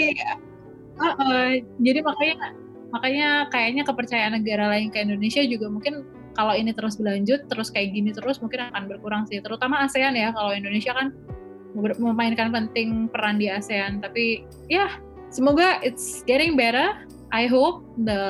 [1.02, 1.50] uh, uh,
[1.82, 2.36] jadi makanya
[2.94, 6.06] makanya kayaknya kepercayaan negara lain ke Indonesia juga mungkin
[6.38, 9.42] kalau ini terus berlanjut terus kayak gini terus mungkin akan berkurang sih.
[9.42, 11.14] Terutama ASEAN ya kalau Indonesia kan
[11.74, 14.02] memainkan penting peran di ASEAN.
[14.02, 14.98] Tapi ya
[15.34, 18.22] semoga it's getting better I hope the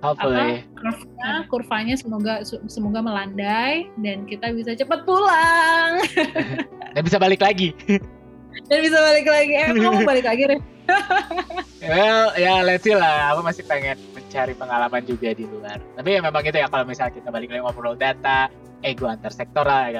[0.00, 0.64] Hopefully.
[0.64, 2.40] apa kurvanya kurvanya semoga
[2.72, 6.00] semoga melandai dan kita bisa cepat pulang.
[6.96, 7.76] dan bisa balik lagi.
[8.72, 9.52] dan bisa balik lagi.
[9.60, 10.56] Eh, kamu balik lagi, Re?
[11.92, 13.36] well, ya let's see lah.
[13.36, 15.76] Aku masih pengen mencari pengalaman juga di luar.
[15.92, 18.48] Tapi ya memang itu ya kalau misalnya kita balik lagi ngobrol data,
[18.80, 19.92] ego antar sektor lah,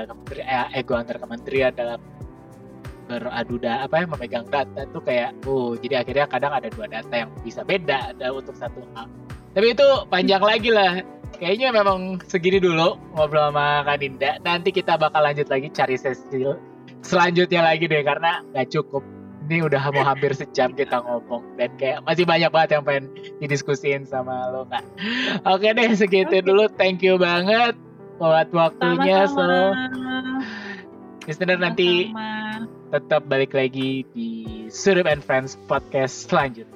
[0.73, 2.01] ego antar kementerian dalam
[3.07, 7.15] beradu data apa ya memegang data tuh kayak oh jadi akhirnya kadang ada dua data
[7.15, 9.07] yang bisa beda ada untuk satu hal
[9.55, 11.01] tapi itu panjang lagi lah
[11.39, 16.43] kayaknya memang segini dulu ngobrol sama Kak Dinda nanti kita bakal lanjut lagi cari sesi
[17.07, 19.07] selanjutnya lagi deh karena nggak cukup
[19.47, 23.05] ini udah mau hampir sejam kita ngomong dan kayak masih banyak banget yang pengen
[23.39, 24.83] didiskusin sama lo kak.
[25.47, 26.43] Oke deh segitu okay.
[26.43, 27.79] dulu, thank you banget
[28.19, 29.87] buat waktunya Sama-sama.
[29.87, 31.31] so.
[31.31, 32.11] Listener nanti
[32.93, 36.76] tetap balik lagi di Surip and Friends podcast selanjutnya.